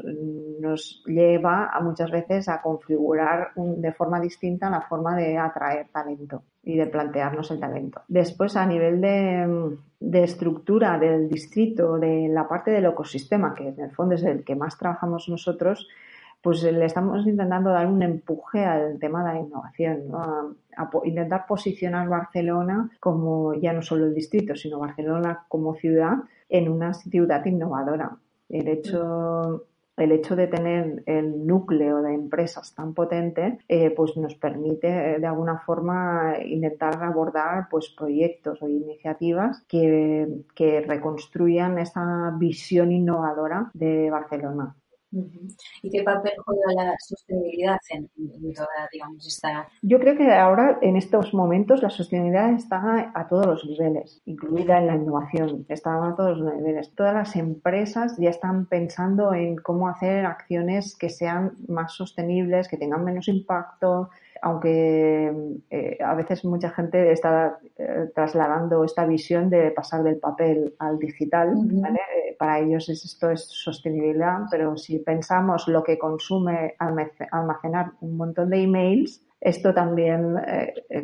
nos, 0.62 1.04
lleva 1.08 1.72
a 1.74 1.80
muchas 1.82 2.12
veces 2.12 2.50
a 2.50 2.62
configurar 2.62 3.50
de 3.56 3.92
forma 3.94 4.22
distinta 4.22 4.70
la 4.70 4.82
forma 4.82 5.18
de 5.18 5.40
atraer 5.40 5.88
talento 5.92 6.44
y 6.64 6.78
de 6.78 6.86
plantearnos 6.86 7.50
el 7.50 7.60
talento. 7.60 8.04
Después, 8.08 8.56
a 8.58 8.68
nivel 8.68 9.02
de, 9.02 9.76
de 10.00 10.24
estructura 10.24 11.00
del 11.00 11.30
distrito, 11.30 11.98
de 11.98 12.28
la 12.30 12.48
parte 12.48 12.70
del 12.70 12.86
ecosistema, 12.86 13.56
que 13.56 13.70
en 13.70 13.80
el 13.80 13.90
fondo 13.90 14.14
es 14.14 14.24
el 14.24 14.44
que 14.44 14.56
más 14.56 14.78
trabajamos 14.78 15.30
nosotros, 15.30 15.88
pues 16.42 16.64
le 16.64 16.86
estamos 16.86 17.26
intentando 17.26 17.72
dar 17.72 17.88
un 17.88 18.02
empuje 18.04 18.64
al 18.64 19.00
tema 19.00 19.24
de 19.24 19.34
la 19.34 19.40
innovación, 19.40 20.04
a, 20.14 20.50
intentar 21.04 21.46
posicionar 21.48 22.08
Barcelona 22.08 22.90
como 23.00 23.54
ya 23.56 23.74
no 23.74 23.82
solo 23.82 24.06
el 24.06 24.14
distrito, 24.14 24.56
sino 24.56 24.80
Barcelona 24.80 25.46
como 25.48 25.76
ciudad 25.76 26.18
en 26.50 26.70
una 26.70 26.94
ciudad 26.94 27.44
innovadora. 27.46 28.18
El 28.50 28.68
hecho 28.68 29.66
el 29.98 30.12
hecho 30.12 30.36
de 30.36 30.48
tener 30.48 31.04
el 31.08 31.46
núcleo 31.46 32.04
de 32.04 32.14
empresas 32.14 32.74
tan 32.76 32.94
potente, 32.94 33.58
eh, 33.68 33.90
pues 33.90 34.16
nos 34.16 34.36
permite 34.36 34.88
eh, 34.88 35.20
de 35.20 35.26
alguna 35.26 35.58
forma 35.58 36.36
intentar 36.46 37.04
abordar 37.04 37.68
pues 37.70 37.90
proyectos 37.98 38.62
o 38.62 38.70
iniciativas 38.70 39.64
que, 39.68 40.44
que 40.56 40.82
reconstruyan 40.82 41.80
esa 41.80 42.32
visión 42.38 42.92
innovadora 42.92 43.72
de 43.74 44.12
Barcelona. 44.12 44.76
¿Y 45.82 45.90
qué 45.90 46.04
papel 46.04 46.34
juega 46.46 46.74
la 46.84 46.96
sostenibilidad 47.00 47.78
en, 47.90 48.10
toda, 48.54 48.90
digamos, 48.92 49.26
esta...? 49.28 49.68
Yo 49.82 50.00
creo 50.00 50.18
que 50.18 50.32
ahora, 50.32 50.80
en 50.82 50.98
estos 50.98 51.34
momentos, 51.34 51.82
la 51.82 51.90
sostenibilidad 51.90 52.52
está 52.54 53.12
a 53.14 53.28
todos 53.28 53.46
los 53.46 53.66
niveles, 53.66 54.22
incluida 54.26 54.80
en 54.80 54.88
la 54.88 54.96
innovación, 54.96 55.66
está 55.70 55.96
a 56.08 56.16
todos 56.16 56.38
los 56.38 56.54
niveles. 56.56 56.94
Todas 56.96 57.14
las 57.14 57.36
empresas 57.36 58.16
ya 58.18 58.30
están 58.30 58.66
pensando 58.66 59.34
en 59.34 59.56
cómo 59.58 59.88
hacer 59.88 60.26
acciones 60.26 60.96
que 60.96 61.10
sean 61.10 61.54
más 61.68 61.94
sostenibles, 61.94 62.68
que 62.68 62.78
tengan 62.78 63.04
menos 63.04 63.28
impacto, 63.28 64.10
aunque 64.42 65.34
eh, 65.70 65.98
a 66.04 66.16
veces 66.16 66.46
mucha 66.46 66.70
gente 66.70 67.12
está 67.12 67.60
eh, 67.78 68.10
trasladando 68.14 68.84
esta 68.84 69.06
visión 69.06 69.50
de 69.50 69.72
pasar 69.72 70.04
del 70.04 70.18
papel 70.18 70.76
al 70.80 71.00
digital, 71.00 71.54
eh, 71.56 72.36
para 72.38 72.60
ellos 72.60 72.90
esto 72.90 73.32
es 73.32 73.46
sostenibilidad, 73.46 74.42
pero 74.50 74.78
si 74.78 75.00
pensamos 75.00 75.68
lo 75.68 75.84
que 75.84 75.98
consume 75.98 76.76
almacenar 77.32 77.92
un 78.02 78.18
montón 78.18 78.50
de 78.50 78.64
emails, 78.64 79.24
esto 79.40 79.72
también 79.72 80.36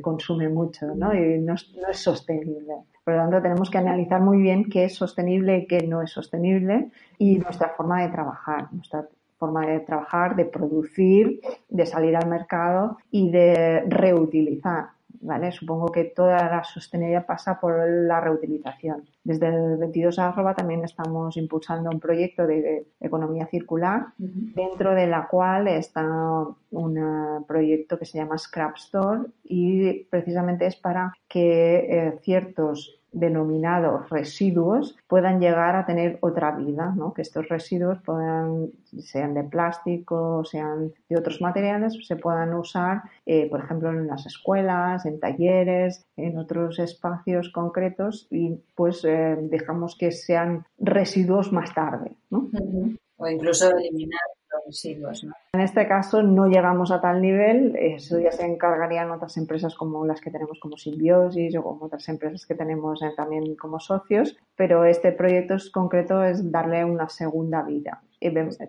consume 0.02 0.50
mucho 0.50 0.88
¿no? 0.96 1.14
y 1.14 1.40
no, 1.40 1.54
no, 1.54 1.90
es 1.90 1.98
sostenible. 2.00 2.74
Por 3.04 3.14
lo 3.14 3.20
tanto, 3.22 3.42
tenemos 3.42 3.70
que 3.70 3.78
analizar 3.78 4.22
muy 4.22 4.42
bien 4.42 4.70
qué 4.70 4.86
es 4.86 4.96
sostenible 4.96 5.60
y 5.60 5.68
qué 5.68 5.86
no 5.86 6.02
es 6.02 6.12
sostenible 6.12 6.90
y 7.20 7.38
nuestra 7.38 7.70
forma 7.70 8.02
de 8.02 8.10
trabajar, 8.10 8.74
nuestra 8.74 9.08
forma 9.44 9.66
de 9.66 9.82
trabajar, 9.82 10.38
de 10.38 10.46
producir, 10.46 11.42
de 11.68 11.86
salir 11.86 12.16
al 12.16 12.30
mercado 12.30 12.98
y 13.12 13.30
de 13.30 13.84
reutilizar. 13.88 14.86
¿Vale? 15.20 15.54
Supongo 15.54 15.88
que 15.90 16.04
toda 16.04 16.38
la 16.50 16.64
sostenibilidad 16.66 17.26
pasa 17.26 17.58
por 17.58 17.74
la 17.88 18.20
reutilización. 18.20 19.06
Desde 19.24 19.48
el 19.48 19.78
22 19.78 20.20
arroba 20.20 20.54
también 20.54 20.84
estamos 20.84 21.38
impulsando 21.38 21.90
un 21.90 22.00
proyecto 22.02 22.46
de 22.46 22.88
economía 23.00 23.46
circular, 23.48 24.08
dentro 24.18 24.94
de 24.94 25.08
la 25.08 25.28
cual 25.30 25.70
está 25.70 26.04
un 26.72 27.46
proyecto 27.48 27.98
que 27.98 28.06
se 28.06 28.18
llama 28.18 28.38
Scrap 28.38 28.76
Store 28.76 29.22
y 29.46 30.04
precisamente 30.06 30.66
es 30.66 30.76
para 30.76 31.14
que 31.30 31.76
eh, 31.90 32.20
ciertos 32.22 33.03
denominados 33.14 34.10
residuos 34.10 34.98
puedan 35.08 35.40
llegar 35.40 35.76
a 35.76 35.86
tener 35.86 36.18
otra 36.22 36.52
vida, 36.52 36.94
¿no? 36.96 37.14
que 37.14 37.22
estos 37.22 37.48
residuos 37.48 38.00
puedan, 38.04 38.72
sean 39.00 39.34
de 39.34 39.44
plástico, 39.44 40.44
sean 40.44 40.92
de 41.08 41.18
otros 41.18 41.40
materiales, 41.40 41.98
se 42.06 42.16
puedan 42.16 42.54
usar, 42.54 43.04
eh, 43.26 43.50
por 43.50 43.62
ejemplo, 43.62 43.90
en 43.90 44.08
las 44.08 44.26
escuelas, 44.26 45.06
en 45.06 45.20
talleres, 45.20 46.06
en 46.18 46.38
otros 46.38 46.80
espacios 46.80 47.50
concretos 47.50 48.28
y 48.30 48.60
pues 48.76 49.06
eh, 49.06 49.38
dejamos 49.40 49.96
que 49.96 50.12
sean 50.12 50.66
residuos 50.80 51.54
más 51.54 51.74
tarde. 51.74 52.12
¿no? 52.30 52.50
O 53.18 53.28
incluso 53.28 53.70
eliminar 53.78 54.20
residuos. 54.66 55.24
¿no? 55.24 55.34
En 55.54 55.62
este 55.62 55.88
caso 55.88 56.24
no 56.24 56.48
llegamos 56.48 56.92
a 56.92 57.02
tal 57.02 57.22
nivel, 57.22 57.76
eso 57.76 58.20
ya 58.20 58.32
se 58.32 58.46
encargarían 58.46 59.12
otras 59.12 59.38
empresas 59.38 59.76
como 59.76 60.06
las 60.06 60.22
que 60.22 60.32
tenemos 60.32 60.60
como 60.60 60.78
Simbiosis 60.78 61.56
o 61.56 61.64
como 61.64 61.86
otras 61.86 62.08
empresas 62.10 62.46
que 62.46 62.56
tenemos 62.56 63.00
también 63.16 63.56
como 63.56 63.80
socios, 63.80 64.36
pero 64.56 64.86
este 64.86 65.12
proyecto 65.12 65.56
es 65.56 65.70
concreto 65.70 66.24
es 66.24 66.52
darle 66.52 66.86
una 66.86 67.10
segunda 67.10 67.64
vida 67.64 68.02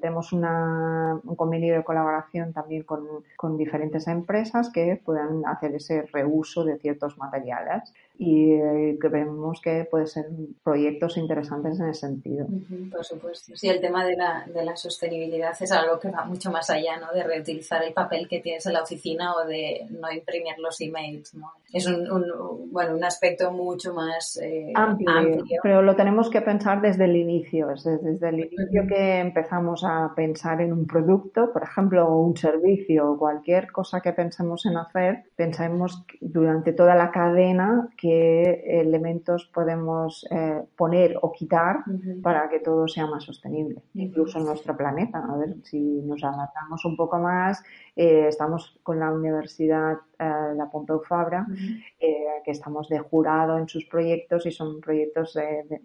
tenemos 0.01 0.33
una, 0.33 1.21
un 1.23 1.37
convenio 1.37 1.75
de 1.75 1.85
colaboración 1.85 2.53
también 2.53 2.83
con, 2.83 3.07
con, 3.37 3.57
diferentes 3.57 4.09
empresas 4.09 4.71
que 4.71 5.01
puedan 5.05 5.47
hacer 5.47 5.75
ese 5.75 6.03
reuso 6.13 6.65
de 6.65 6.79
ciertos 6.79 7.17
materiales 7.19 7.95
y 8.17 8.53
eh, 8.53 8.97
que 9.01 9.09
vemos 9.09 9.61
que 9.61 9.87
pueden 9.91 10.07
ser 10.07 10.27
proyectos 10.63 11.17
interesantes 11.17 11.81
en 11.81 11.89
ese 11.89 12.01
sentido. 12.01 12.47
por 12.91 13.05
supuesto. 13.05 13.57
Sí, 13.57 13.69
el 13.69 13.81
tema 13.81 14.05
de 14.05 14.17
la, 14.17 14.47
de 14.47 14.65
la 14.65 14.77
sostenibilidad 14.77 15.53
es 15.61 15.73
algo 15.73 15.99
que 15.99 16.11
va 16.11 16.25
mucho 16.25 16.51
más 16.53 16.71
allá, 16.71 16.97
¿no? 16.99 17.13
De 17.13 17.25
reutilizar 17.25 17.83
el 17.83 17.93
papel 17.93 18.29
que 18.29 18.41
tienes 18.41 18.65
en 18.67 18.75
la 18.75 18.83
oficina 18.83 19.35
o 19.35 19.45
de 19.47 19.87
no 19.91 20.13
imprimir 20.13 20.59
los 20.59 20.81
emails, 20.81 21.35
¿no? 21.35 21.53
Es 21.73 21.89
un, 21.89 22.09
un 22.11 22.71
bueno, 22.71 22.95
un 22.95 23.03
aspecto 23.03 23.51
mucho 23.51 23.93
más 23.93 24.39
eh, 24.41 24.73
amplio, 24.77 25.45
Pero 25.63 25.83
lo 25.83 25.97
tenemos 25.97 26.31
que 26.31 26.41
pensar 26.41 26.81
desde 26.81 27.07
el 27.07 27.17
inicio, 27.17 27.69
desde, 27.69 27.99
desde 27.99 28.29
el 28.29 28.41
inicio 28.41 28.87
que 28.89 29.19
empezamos 29.19 29.83
a 29.85 30.13
pensar 30.15 30.61
en 30.61 30.73
un 30.73 30.87
producto, 30.87 31.53
por 31.53 31.65
ejemplo, 31.65 32.07
o 32.07 32.21
un 32.21 32.37
servicio 32.37 33.11
o 33.11 33.19
cualquier 33.19 33.73
cosa 33.73 34.01
que 34.01 34.13
pensemos 34.13 34.67
en 34.67 34.77
hacer, 34.77 35.25
pensemos 35.35 36.05
durante 36.21 36.73
toda 36.73 36.95
la 36.95 37.11
cadena 37.11 37.89
qué 38.05 38.81
elementos 38.83 39.47
podemos 39.47 40.27
eh, 40.31 40.61
poner 40.77 41.17
o 41.23 41.33
quitar 41.33 41.85
para 42.23 42.51
que 42.51 42.61
todo 42.61 42.87
sea 42.87 43.07
más 43.07 43.25
sostenible, 43.25 43.81
incluso 43.95 44.39
en 44.39 44.45
nuestro 44.45 44.77
planeta. 44.77 45.25
A 45.27 45.39
ver 45.39 45.57
si 45.63 45.81
nos 46.03 46.23
adaptamos 46.23 46.85
un 46.85 46.99
poco 46.99 47.19
más. 47.19 47.63
Eh, 47.97 48.27
estamos 48.29 48.79
con 48.83 49.01
la 49.01 49.11
Universidad 49.11 49.95
eh, 50.19 50.53
la 50.55 50.69
Pompeu 50.71 51.01
Fabra, 51.01 51.47
que 51.99 52.51
estamos 52.51 52.91
de 52.91 52.99
jurado 52.99 53.57
en 53.57 53.69
sus 53.69 53.87
proyectos 53.87 54.45
y 54.45 54.51
son 54.51 54.83
proyectos 54.83 55.39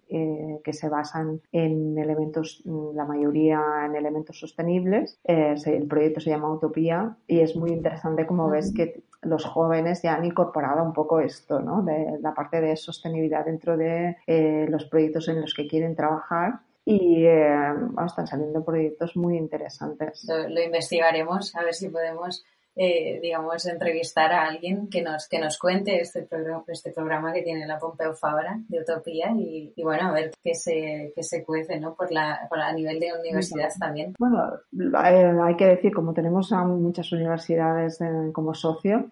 que 0.06 0.72
se 0.74 0.88
basan 0.90 1.40
en 1.52 1.96
elementos, 1.96 2.60
mm, 2.66 2.94
la 2.94 3.06
mayoría 3.06 3.62
en 3.86 3.96
elementos 3.96 4.38
sostenibles. 4.38 5.18
el 5.24 5.86
proyecto 5.88 6.20
se 6.20 6.28
llama 6.28 6.52
Utopía 6.52 7.16
y 7.26 7.40
es 7.40 7.56
muy 7.56 7.70
interesante 7.70 8.26
como 8.26 8.50
ves 8.50 8.74
que 8.74 9.04
los 9.22 9.44
jóvenes 9.44 10.02
ya 10.02 10.14
han 10.14 10.24
incorporado 10.24 10.82
un 10.82 10.92
poco 10.92 11.20
esto, 11.20 11.60
¿no? 11.60 11.82
De 11.82 12.18
la 12.20 12.34
parte 12.34 12.60
de 12.60 12.76
sostenibilidad 12.76 13.44
dentro 13.44 13.76
de 13.76 14.16
eh, 14.26 14.66
los 14.68 14.86
proyectos 14.86 15.28
en 15.28 15.40
los 15.40 15.54
que 15.54 15.66
quieren 15.66 15.94
trabajar 15.94 16.60
y 16.84 17.24
eh, 17.26 17.74
están 18.06 18.26
saliendo 18.26 18.64
proyectos 18.64 19.16
muy 19.16 19.36
interesantes. 19.36 20.26
lo, 20.28 20.60
investigaremos 20.60 21.54
a 21.54 21.62
ver 21.62 21.74
si 21.74 21.88
podemos 21.88 22.44
eh, 22.76 23.18
digamos, 23.20 23.66
entrevistar 23.66 24.32
a 24.32 24.46
alguien 24.46 24.88
que 24.88 25.02
nos, 25.02 25.28
que 25.28 25.38
nos 25.38 25.58
cuente 25.58 26.00
este 26.00 26.22
programa, 26.22 26.64
este 26.68 26.92
programa 26.92 27.32
que 27.32 27.42
tiene 27.42 27.66
la 27.66 27.78
Pompeu 27.78 28.14
Fabra 28.14 28.58
de 28.68 28.80
Utopía 28.80 29.32
y, 29.36 29.74
bueno, 29.82 30.08
a 30.08 30.12
ver 30.12 30.30
qué 30.42 30.54
se, 30.54 31.12
qué 31.14 31.22
se 31.22 31.44
cuece, 31.44 31.80
¿no? 31.80 31.94
Por 31.94 32.12
la, 32.12 32.46
por 32.48 32.60
a 32.60 32.72
nivel 32.72 33.00
de 33.00 33.12
universidad 33.18 33.68
también. 33.78 34.14
Bueno, 34.18 34.52
eh, 34.72 35.32
hay 35.42 35.56
que 35.56 35.66
decir, 35.66 35.92
como 35.92 36.14
tenemos 36.14 36.52
a 36.52 36.64
muchas 36.64 37.10
universidades 37.12 38.00
eh, 38.00 38.30
como 38.32 38.54
socio, 38.54 39.10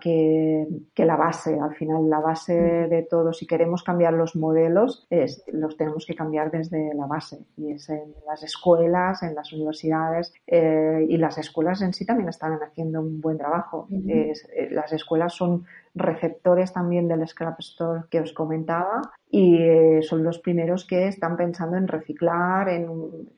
que, 0.00 0.66
que 0.94 1.04
la 1.04 1.16
base, 1.16 1.58
al 1.58 1.74
final, 1.74 2.08
la 2.08 2.20
base 2.20 2.54
de 2.54 3.02
todo, 3.02 3.32
si 3.32 3.46
queremos 3.46 3.82
cambiar 3.82 4.14
los 4.14 4.36
modelos, 4.36 5.06
es, 5.10 5.42
los 5.48 5.76
tenemos 5.76 6.06
que 6.06 6.14
cambiar 6.14 6.50
desde 6.50 6.94
la 6.94 7.06
base 7.06 7.38
y 7.56 7.72
es 7.72 7.88
en 7.88 8.14
las 8.26 8.42
escuelas, 8.42 9.22
en 9.22 9.34
las 9.34 9.52
universidades 9.52 10.32
y 10.46 11.16
las 11.16 11.38
escuelas 11.38 11.82
en 11.82 11.92
sí 11.92 12.06
también 12.06 12.28
están 12.28 12.58
haciendo 12.62 12.93
un 13.00 13.20
buen 13.20 13.38
trabajo. 13.38 13.88
Eh, 13.90 14.32
las 14.70 14.92
escuelas 14.92 15.34
son 15.34 15.64
receptores 15.94 16.72
también 16.72 17.08
del 17.08 17.26
Scrap 17.26 17.60
Store 17.60 18.02
que 18.10 18.20
os 18.20 18.32
comentaba 18.32 19.02
y 19.30 19.58
eh, 19.58 20.00
son 20.02 20.24
los 20.24 20.38
primeros 20.38 20.84
que 20.86 21.08
están 21.08 21.36
pensando 21.36 21.76
en 21.76 21.88
reciclar, 21.88 22.68
en 22.68 22.88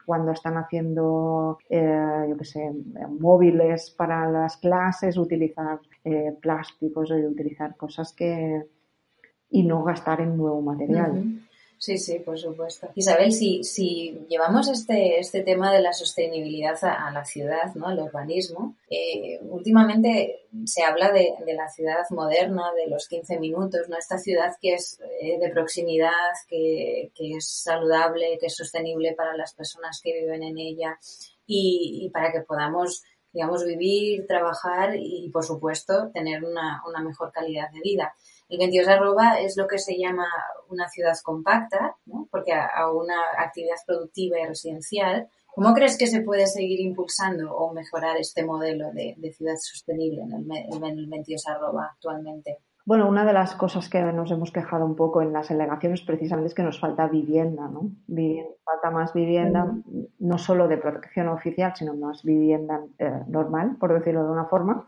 cuando 0.05 0.33
están 0.33 0.57
haciendo, 0.57 1.59
eh, 1.69 2.27
yo 2.29 2.37
qué 2.37 2.45
sé, 2.45 2.73
móviles 3.19 3.91
para 3.91 4.31
las 4.31 4.57
clases, 4.57 5.17
utilizar 5.17 5.81
plásticos 6.41 7.11
o 7.11 7.15
utilizar 7.17 7.77
cosas 7.77 8.13
que 8.13 8.65
y 9.51 9.63
no 9.63 9.83
gastar 9.83 10.21
en 10.21 10.37
nuevo 10.37 10.61
material. 10.61 11.41
Sí, 11.79 11.99
sí, 11.99 12.21
por 12.21 12.39
supuesto. 12.39 12.89
Isabel, 12.95 13.33
si, 13.33 13.63
si 13.63 14.27
llevamos 14.29 14.69
este, 14.69 15.19
este 15.21 15.43
tema 15.43 15.73
de 15.73 15.83
la 15.83 15.93
sostenibilidad 15.93 16.79
a, 16.83 17.11
la 17.11 17.25
ciudad, 17.25 17.75
¿no? 17.75 17.89
al 17.89 17.99
urbanismo, 17.99 18.77
eh, 18.89 19.39
últimamente 19.43 20.47
se 20.65 20.83
habla 20.83 21.13
de, 21.13 21.35
de, 21.45 21.53
la 21.53 21.69
ciudad 21.69 22.05
moderna, 22.11 22.73
de 22.75 22.89
los 22.89 23.07
15 23.09 23.39
minutos, 23.39 23.89
¿no? 23.91 23.99
esta 23.99 24.17
ciudad 24.17 24.55
que 24.61 24.75
es 24.75 24.99
eh, 25.21 25.39
de 25.39 25.51
proximidad, 25.51 26.11
que, 26.49 27.13
que, 27.15 27.37
es 27.37 27.47
saludable, 27.47 28.39
que 28.41 28.47
es 28.47 28.57
sostenible 28.57 29.13
para 29.15 29.37
las 29.37 29.53
personas 29.53 30.01
que 30.03 30.15
viven 30.15 30.43
en 30.43 30.57
ella 30.57 30.99
y, 31.47 32.01
y 32.05 32.11
para 32.11 32.33
que 32.33 32.41
podamos 32.41 33.03
digamos, 33.37 33.67
vivir, 33.67 34.27
trabajar 34.27 34.95
y, 34.97 35.29
por 35.29 35.45
supuesto, 35.45 36.11
tener 36.15 36.43
una, 36.43 36.83
una 36.89 37.03
mejor 37.03 37.31
calidad 37.33 37.71
de 37.71 37.81
vida. 37.81 38.15
El 38.49 38.59
22 38.59 38.89
arroba 38.89 39.41
es 39.41 39.57
lo 39.57 39.67
que 39.67 39.79
se 39.79 39.99
llama 39.99 40.27
una 40.69 40.89
ciudad 40.89 41.15
compacta, 41.23 41.97
¿no? 42.07 42.29
porque 42.31 42.53
a, 42.53 42.91
una 42.93 43.17
actividad 43.39 43.77
productiva 43.87 44.39
y 44.39 44.47
residencial. 44.47 45.29
¿Cómo 45.55 45.73
crees 45.73 45.97
que 45.97 46.07
se 46.07 46.21
puede 46.21 46.47
seguir 46.47 46.81
impulsando 46.81 47.55
o 47.57 47.73
mejorar 47.73 48.19
este 48.19 48.45
modelo 48.45 48.93
de, 48.93 49.17
ciudad 49.33 49.57
sostenible 49.59 50.23
en 50.23 50.33
el, 50.33 50.75
en 50.75 50.85
el 50.85 51.07
22 51.07 51.47
arroba 51.49 51.91
actualmente? 51.93 52.59
Bueno, 52.87 53.09
una 53.09 53.25
de 53.25 53.33
las 53.33 53.57
cosas 53.57 53.89
que 53.89 54.01
nos 54.01 54.31
hemos 54.31 54.53
quejado 54.53 54.87
un 54.87 54.95
poco 54.95 55.21
en 55.21 55.33
las 55.33 55.51
alegaciones 55.51 56.03
precisamente 56.03 56.47
es 56.47 56.55
que 56.55 56.63
nos 56.63 56.79
falta 56.79 57.09
vivienda, 57.09 57.67
¿no? 57.67 57.91
falta 58.65 58.93
más 58.93 59.13
vivienda, 59.13 59.75
no 60.21 60.39
solo 60.39 60.69
de 60.69 60.79
protección 60.79 61.27
oficial, 61.29 61.73
sino 61.75 61.95
más 61.95 62.23
vivienda 62.23 62.85
eh, 63.01 63.25
normal, 63.27 63.77
por 63.81 63.93
decirlo 63.93 64.25
de 64.25 64.31
una 64.31 64.45
forma. 64.45 64.85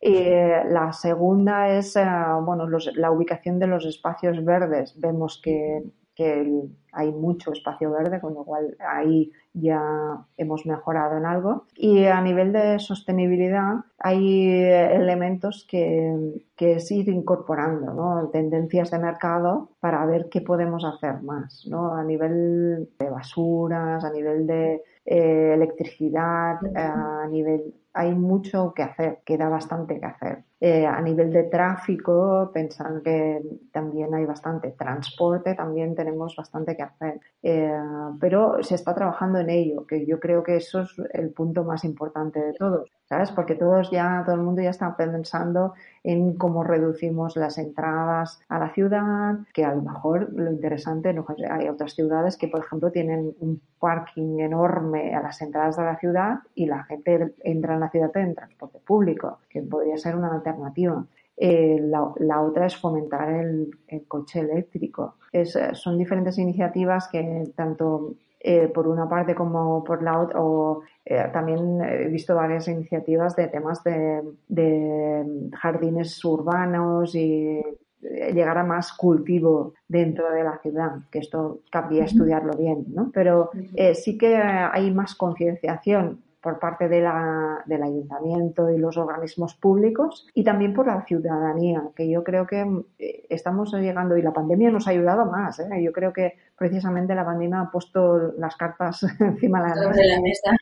y 0.00 0.16
eh, 0.16 0.64
la 0.68 0.92
segunda 0.92 1.68
es, 1.68 1.94
eh, 1.94 2.04
bueno, 2.42 2.66
la 2.66 3.12
ubicación 3.12 3.60
de 3.60 3.68
los 3.68 3.86
espacios 3.86 4.44
verdes. 4.44 4.98
Vemos 4.98 5.40
que 5.40 5.84
que 6.16 6.50
hay 6.92 7.12
mucho 7.12 7.52
espacio 7.52 7.90
verde, 7.90 8.20
con 8.20 8.34
lo 8.34 8.42
cual 8.44 8.74
ahí 8.80 9.30
ya 9.52 10.24
hemos 10.38 10.64
mejorado 10.64 11.18
en 11.18 11.26
algo. 11.26 11.66
Y 11.76 12.06
a 12.06 12.20
nivel 12.22 12.52
de 12.52 12.78
sostenibilidad 12.78 13.84
hay 13.98 14.62
elementos 14.62 15.66
que, 15.70 16.42
que 16.56 16.76
es 16.76 16.90
ir 16.90 17.10
incorporando, 17.10 17.92
¿no? 17.92 18.28
tendencias 18.30 18.90
de 18.90 18.98
mercado 18.98 19.70
para 19.78 20.04
ver 20.06 20.28
qué 20.30 20.40
podemos 20.40 20.84
hacer 20.84 21.22
más, 21.22 21.66
¿no? 21.68 21.94
a 21.94 22.02
nivel 22.02 22.88
de 22.98 23.10
basuras, 23.10 24.02
a 24.02 24.10
nivel 24.10 24.46
de 24.46 24.82
eh, 25.04 25.52
electricidad, 25.54 26.56
a 26.74 27.28
nivel 27.28 27.74
hay 27.96 28.14
mucho 28.14 28.74
que 28.74 28.82
hacer, 28.82 29.20
queda 29.24 29.48
bastante 29.48 29.98
que 29.98 30.06
hacer. 30.06 30.44
Eh, 30.58 30.86
a 30.86 31.02
nivel 31.02 31.30
de 31.32 31.44
tráfico, 31.44 32.50
pensan 32.52 33.02
que 33.02 33.42
también 33.72 34.14
hay 34.14 34.24
bastante. 34.24 34.70
Transporte, 34.72 35.54
también 35.54 35.94
tenemos 35.94 36.34
bastante 36.34 36.74
que 36.76 36.82
hacer. 36.82 37.20
Eh, 37.42 37.78
pero 38.18 38.62
se 38.62 38.74
está 38.74 38.94
trabajando 38.94 39.38
en 39.38 39.50
ello, 39.50 39.86
que 39.86 40.06
yo 40.06 40.18
creo 40.18 40.42
que 40.42 40.56
eso 40.56 40.80
es 40.80 40.94
el 41.12 41.30
punto 41.30 41.64
más 41.64 41.84
importante 41.84 42.40
de 42.40 42.54
todos. 42.54 42.90
¿sabes? 43.08 43.30
Porque 43.30 43.54
todos 43.54 43.90
ya, 43.90 44.22
todo 44.24 44.34
el 44.34 44.42
mundo 44.42 44.62
ya 44.62 44.70
está 44.70 44.96
pensando 44.96 45.74
en 46.02 46.36
cómo 46.36 46.64
reducimos 46.64 47.36
las 47.36 47.58
entradas 47.58 48.40
a 48.48 48.58
la 48.58 48.72
ciudad, 48.72 49.38
que 49.54 49.64
a 49.64 49.74
lo 49.74 49.82
mejor 49.82 50.32
lo 50.32 50.50
interesante, 50.50 51.12
no, 51.12 51.24
hay 51.50 51.68
otras 51.68 51.94
ciudades 51.94 52.36
que, 52.36 52.48
por 52.48 52.64
ejemplo, 52.64 52.90
tienen 52.90 53.34
un 53.40 53.60
parking 53.78 54.40
enorme 54.40 55.14
a 55.14 55.22
las 55.22 55.40
entradas 55.40 55.76
de 55.76 55.84
la 55.84 55.98
ciudad 55.98 56.38
y 56.54 56.66
la 56.66 56.84
gente 56.84 57.34
entra 57.44 57.74
en 57.74 57.80
la 57.80 57.90
ciudad 57.90 58.16
en 58.16 58.34
transporte 58.34 58.78
público, 58.84 59.38
que 59.48 59.62
podría 59.62 59.96
ser 59.96 60.16
una 60.16 60.32
alternativa. 60.46 61.04
Eh, 61.36 61.78
la, 61.80 62.40
otra 62.42 62.66
es 62.66 62.76
fomentar 62.76 63.30
el, 63.30 63.70
coche 64.08 64.40
eléctrico. 64.40 65.16
Es, 65.32 65.58
son 65.74 65.98
diferentes 65.98 66.38
iniciativas 66.38 67.08
que 67.08 67.52
tanto 67.54 68.14
eh, 68.40 68.68
por 68.68 68.88
una 68.88 69.08
parte 69.08 69.34
como 69.34 69.82
por 69.84 70.02
la 70.02 70.20
otra, 70.20 70.40
o 70.40 70.82
eh, 71.04 71.28
también 71.32 71.82
he 71.82 72.08
visto 72.08 72.34
varias 72.34 72.68
iniciativas 72.68 73.34
de 73.36 73.48
temas 73.48 73.82
de, 73.84 74.22
de 74.48 75.50
jardines 75.54 76.24
urbanos 76.24 77.14
y 77.14 77.60
llegar 78.00 78.56
a 78.58 78.64
más 78.64 78.92
cultivo 78.92 79.74
dentro 79.88 80.30
de 80.30 80.44
la 80.44 80.58
ciudad, 80.58 80.92
que 81.10 81.18
esto 81.18 81.60
cabría 81.70 82.04
estudiarlo 82.04 82.52
bien, 82.56 82.84
¿no? 82.88 83.10
Pero 83.12 83.50
eh, 83.74 83.94
sí 83.94 84.16
que 84.16 84.36
hay 84.36 84.90
más 84.92 85.14
concienciación 85.14 86.22
por 86.46 86.60
parte 86.60 86.88
de 86.88 87.00
la, 87.00 87.60
del 87.66 87.82
ayuntamiento 87.82 88.70
y 88.70 88.78
los 88.78 88.96
organismos 88.96 89.56
públicos 89.56 90.28
y 90.32 90.44
también 90.44 90.74
por 90.74 90.86
la 90.86 91.04
ciudadanía, 91.04 91.82
que 91.96 92.08
yo 92.08 92.22
creo 92.22 92.46
que 92.46 92.60
eh, 93.00 93.26
estamos 93.28 93.72
llegando 93.72 94.16
y 94.16 94.22
la 94.22 94.32
pandemia 94.32 94.70
nos 94.70 94.86
ha 94.86 94.90
ayudado 94.90 95.26
más. 95.26 95.58
¿eh? 95.58 95.82
Yo 95.82 95.90
creo 95.90 96.12
que 96.12 96.34
precisamente 96.56 97.16
la 97.16 97.24
pandemia 97.24 97.62
ha 97.62 97.70
puesto 97.72 98.32
las 98.38 98.54
cartas 98.54 99.02
encima 99.18 99.60
de 99.60 99.70
la 99.74 100.20
mesa. 100.20 100.52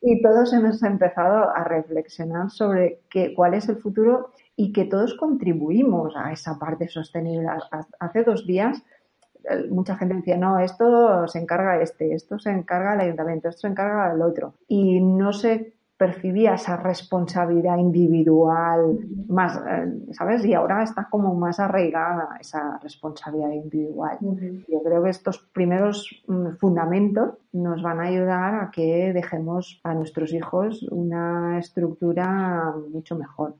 y 0.00 0.20
todos 0.20 0.52
hemos 0.52 0.82
empezado 0.82 1.48
a 1.54 1.62
reflexionar 1.62 2.50
sobre 2.50 3.02
qué, 3.08 3.34
cuál 3.36 3.54
es 3.54 3.68
el 3.68 3.76
futuro 3.76 4.32
y 4.56 4.72
que 4.72 4.86
todos 4.86 5.14
contribuimos 5.14 6.12
a 6.16 6.32
esa 6.32 6.58
parte 6.58 6.88
sostenible. 6.88 7.46
Hace 8.00 8.24
dos 8.24 8.48
días 8.48 8.82
mucha 9.70 9.96
gente 9.96 10.14
decía, 10.14 10.36
no, 10.36 10.58
esto 10.58 11.26
se 11.28 11.38
encarga 11.38 11.80
este, 11.80 12.14
esto 12.14 12.38
se 12.38 12.50
encarga 12.50 12.94
el 12.94 13.00
ayuntamiento, 13.00 13.48
esto 13.48 13.62
se 13.62 13.68
encarga 13.68 14.12
el 14.12 14.22
otro. 14.22 14.54
Y 14.68 15.00
no 15.00 15.32
sé 15.32 15.75
percibía 15.96 16.54
esa 16.54 16.76
responsabilidad 16.76 17.78
individual 17.78 18.98
más, 19.28 19.56
eh, 19.56 20.12
¿sabes? 20.12 20.44
Y 20.44 20.52
ahora 20.52 20.82
está 20.82 21.08
como 21.10 21.34
más 21.34 21.58
arraigada 21.58 22.36
esa 22.38 22.78
responsabilidad 22.82 23.50
individual. 23.50 24.18
Yo 24.68 24.82
creo 24.82 25.02
que 25.02 25.10
estos 25.10 25.38
primeros 25.52 26.22
mm, 26.26 26.56
fundamentos 26.58 27.34
nos 27.52 27.82
van 27.82 28.00
a 28.00 28.08
ayudar 28.08 28.54
a 28.54 28.70
que 28.70 29.12
dejemos 29.14 29.80
a 29.82 29.94
nuestros 29.94 30.32
hijos 30.34 30.82
una 30.90 31.58
estructura 31.58 32.74
mucho 32.90 33.16
mejor. 33.16 33.54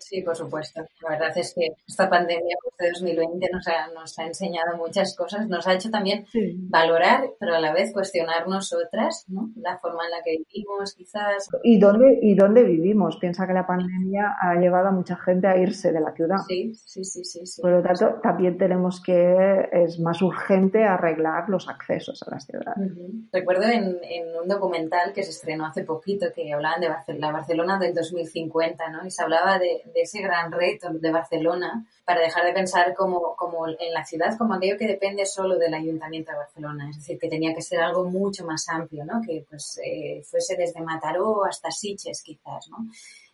Sí, 0.00 0.22
por 0.22 0.34
supuesto. 0.34 0.82
La 1.02 1.10
verdad 1.10 1.36
es 1.36 1.54
que 1.54 1.68
esta 1.86 2.08
pandemia 2.08 2.56
de 2.78 2.88
2020 2.88 3.50
nos 3.52 3.68
ha, 3.68 3.92
nos 3.92 4.18
ha 4.18 4.26
enseñado 4.26 4.76
muchas 4.78 5.14
cosas, 5.14 5.46
nos 5.48 5.66
ha 5.66 5.74
hecho 5.74 5.90
también 5.90 6.24
valorar, 6.70 7.30
pero 7.38 7.54
a 7.54 7.60
la 7.60 7.72
vez 7.74 7.92
cuestionarnos 7.92 8.72
otras, 8.72 9.26
¿no? 9.28 9.50
La 9.56 9.78
forma 9.78 10.04
en 10.06 10.10
la 10.12 10.22
que 10.24 10.38
vivimos, 10.38 10.94
quizás. 10.94 11.48
Y 11.62 11.78
dónde, 11.82 12.18
y 12.22 12.34
dónde 12.34 12.62
vivimos. 12.64 13.18
Piensa 13.18 13.46
que 13.46 13.52
la 13.52 13.66
pandemia 13.66 14.36
ha 14.40 14.54
llevado 14.54 14.88
a 14.88 14.92
mucha 14.92 15.16
gente 15.16 15.46
a 15.46 15.56
irse 15.56 15.92
de 15.92 16.00
la 16.00 16.12
ciudad. 16.12 16.38
Sí, 16.48 16.74
sí, 16.74 17.04
sí, 17.04 17.24
sí. 17.24 17.60
Por 17.60 17.70
lo 17.72 17.82
tanto, 17.82 18.20
también 18.22 18.56
tenemos 18.56 19.02
que, 19.02 19.68
es 19.72 20.00
más 20.00 20.22
urgente 20.22 20.84
arreglar 20.84 21.48
los 21.48 21.68
accesos 21.68 22.22
a 22.22 22.30
las 22.30 22.46
ciudades 22.46 22.52
recuerdo 23.32 23.64
en, 23.64 23.98
un 24.40 24.48
documental 24.48 25.12
que 25.12 25.22
se 25.22 25.30
estrenó 25.30 25.66
hace 25.66 25.84
poquito 25.84 26.26
que 26.34 26.52
hablaban 26.52 26.80
de 26.80 26.88
la 27.18 27.32
Barcelona 27.32 27.78
del 27.78 27.94
2050, 27.94 28.90
¿no? 28.90 29.06
Y 29.06 29.10
se 29.10 29.22
hablaba 29.22 29.58
de, 29.58 29.82
ese 29.94 30.20
gran 30.22 30.52
reto 30.52 30.88
de 30.92 31.10
Barcelona 31.10 31.86
para 32.04 32.20
dejar 32.20 32.44
de 32.44 32.52
pensar 32.52 32.94
como, 32.94 33.36
como 33.36 33.68
en 33.68 33.92
la 33.92 34.04
ciudad 34.04 34.36
como 34.36 34.54
aquello 34.54 34.76
que 34.76 34.86
depende 34.86 35.24
solo 35.24 35.56
del 35.56 35.74
Ayuntamiento 35.74 36.32
de 36.32 36.38
Barcelona. 36.38 36.90
Es 36.90 36.96
decir, 36.96 37.18
que 37.18 37.28
tenía 37.28 37.54
que 37.54 37.62
ser 37.62 37.80
algo 37.80 38.04
mucho 38.04 38.44
más 38.44 38.68
amplio, 38.68 39.04
¿no? 39.04 39.20
Que 39.26 39.44
pues 39.48 39.80
eh, 39.84 40.22
fuese 40.24 40.56
desde 40.56 40.80
Mataró 40.80 41.44
hasta 41.44 41.70
Siches 41.70 42.22
quizás, 42.22 42.68
¿no? 42.70 42.78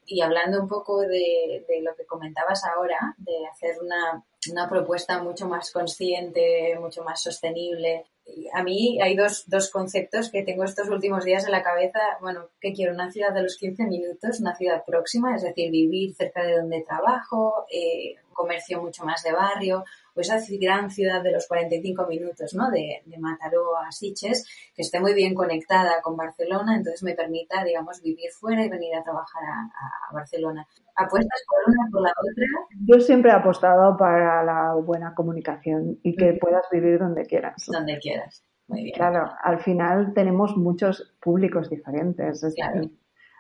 Y 0.05 0.23
hablando 0.23 0.61
un 0.63 0.69
poco 0.69 1.01
de, 1.01 1.65
de 1.69 1.83
lo 1.83 1.95
que 1.95 2.07
comentabas 2.07 2.65
ahora, 2.65 3.15
de 3.19 3.47
hacer 3.47 3.77
una, 3.83 4.25
una 4.51 4.69
propuesta 4.69 5.23
mucho 5.23 5.47
más 5.47 5.71
consciente, 5.71 6.79
mucho 6.81 7.05
más 7.05 7.23
sostenible, 7.23 8.07
a 8.53 8.63
mí 8.63 9.01
hay 9.01 9.17
dos, 9.17 9.45
dos 9.47 9.71
conceptos 9.71 10.31
que 10.31 10.43
tengo 10.43 10.65
estos 10.65 10.89
últimos 10.89 11.25
días 11.25 11.45
en 11.45 11.53
la 11.53 11.63
cabeza. 11.63 11.99
Bueno, 12.21 12.49
que 12.61 12.73
quiero 12.73 12.93
una 12.93 13.11
ciudad 13.11 13.33
de 13.33 13.43
los 13.43 13.57
15 13.57 13.85
minutos, 13.85 14.41
una 14.41 14.55
ciudad 14.57 14.85
próxima, 14.87 15.35
es 15.35 15.43
decir, 15.43 15.71
vivir 15.71 16.15
cerca 16.15 16.43
de 16.43 16.57
donde 16.57 16.83
trabajo, 16.83 17.67
eh, 17.71 18.17
comercio 18.39 18.81
mucho 18.81 19.05
más 19.05 19.23
de 19.25 19.33
barrio, 19.33 19.85
o 20.15 20.21
esa 20.21 20.39
gran 20.61 20.91
ciudad 20.91 21.23
de 21.23 21.33
los 21.33 21.47
45 21.49 22.07
minutos, 22.07 22.55
¿no? 22.55 22.71
De, 22.71 23.03
de 23.05 23.19
Mataró 23.19 23.77
a 23.77 23.91
Siches, 23.91 24.47
que 24.75 24.83
esté 24.83 25.01
muy 25.01 25.13
bien 25.13 25.35
conectada 25.35 26.01
con 26.03 26.17
Barcelona, 26.17 26.77
entonces 26.77 27.03
me 27.03 27.15
permita, 27.15 27.65
digamos, 27.65 28.01
vivir 28.01 28.31
fuera 28.31 28.65
y 28.65 28.69
venir 28.69 28.95
a 28.95 29.03
trabajar 29.03 29.43
a, 29.43 30.15
Barcelona. 30.15 30.67
¿Apuestas 30.95 31.43
por 31.47 31.75
una 31.75 31.91
por 31.93 32.03
la 32.03 32.11
otra? 32.11 32.47
Yo 32.87 33.01
siempre 33.01 33.31
he 33.31 33.35
apostado 33.35 33.97
para 33.97 34.43
la 34.43 34.75
buena 34.75 35.15
comunicación 35.15 35.99
y 36.03 36.17
que 36.17 36.39
puedas 36.41 36.65
vivir 36.73 36.99
donde 36.99 37.25
quieras. 37.25 37.67
Donde 37.67 37.99
quieras. 37.99 38.43
Muy 38.69 38.85
bien. 38.85 38.95
Claro, 38.95 39.31
al 39.43 39.61
final 39.61 40.13
tenemos 40.15 40.57
muchos 40.57 41.15
públicos 41.21 41.71
diferentes. 41.71 42.43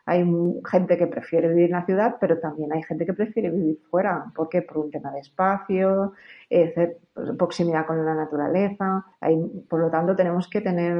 Hay 0.08 0.24
gente 0.70 0.96
que 0.96 1.06
prefiere 1.06 1.48
vivir 1.48 1.66
en 1.66 1.72
la 1.72 1.84
ciudad, 1.84 2.16
pero 2.18 2.38
también 2.38 2.72
hay 2.72 2.82
gente 2.82 3.04
que 3.04 3.12
prefiere 3.12 3.50
vivir 3.50 3.78
fuera. 3.90 4.24
¿Por 4.34 4.48
qué? 4.48 4.62
Por 4.62 4.78
un 4.78 4.90
tema 4.90 5.12
de 5.12 5.20
espacio, 5.20 6.14
eh, 6.48 6.96
proximidad 7.36 7.86
con 7.86 8.04
la 8.04 8.14
naturaleza. 8.14 9.04
por 9.68 9.80
lo 9.80 9.90
tanto, 9.90 10.14
tenemos 10.14 10.48
que 10.48 10.60
tener, 10.60 10.96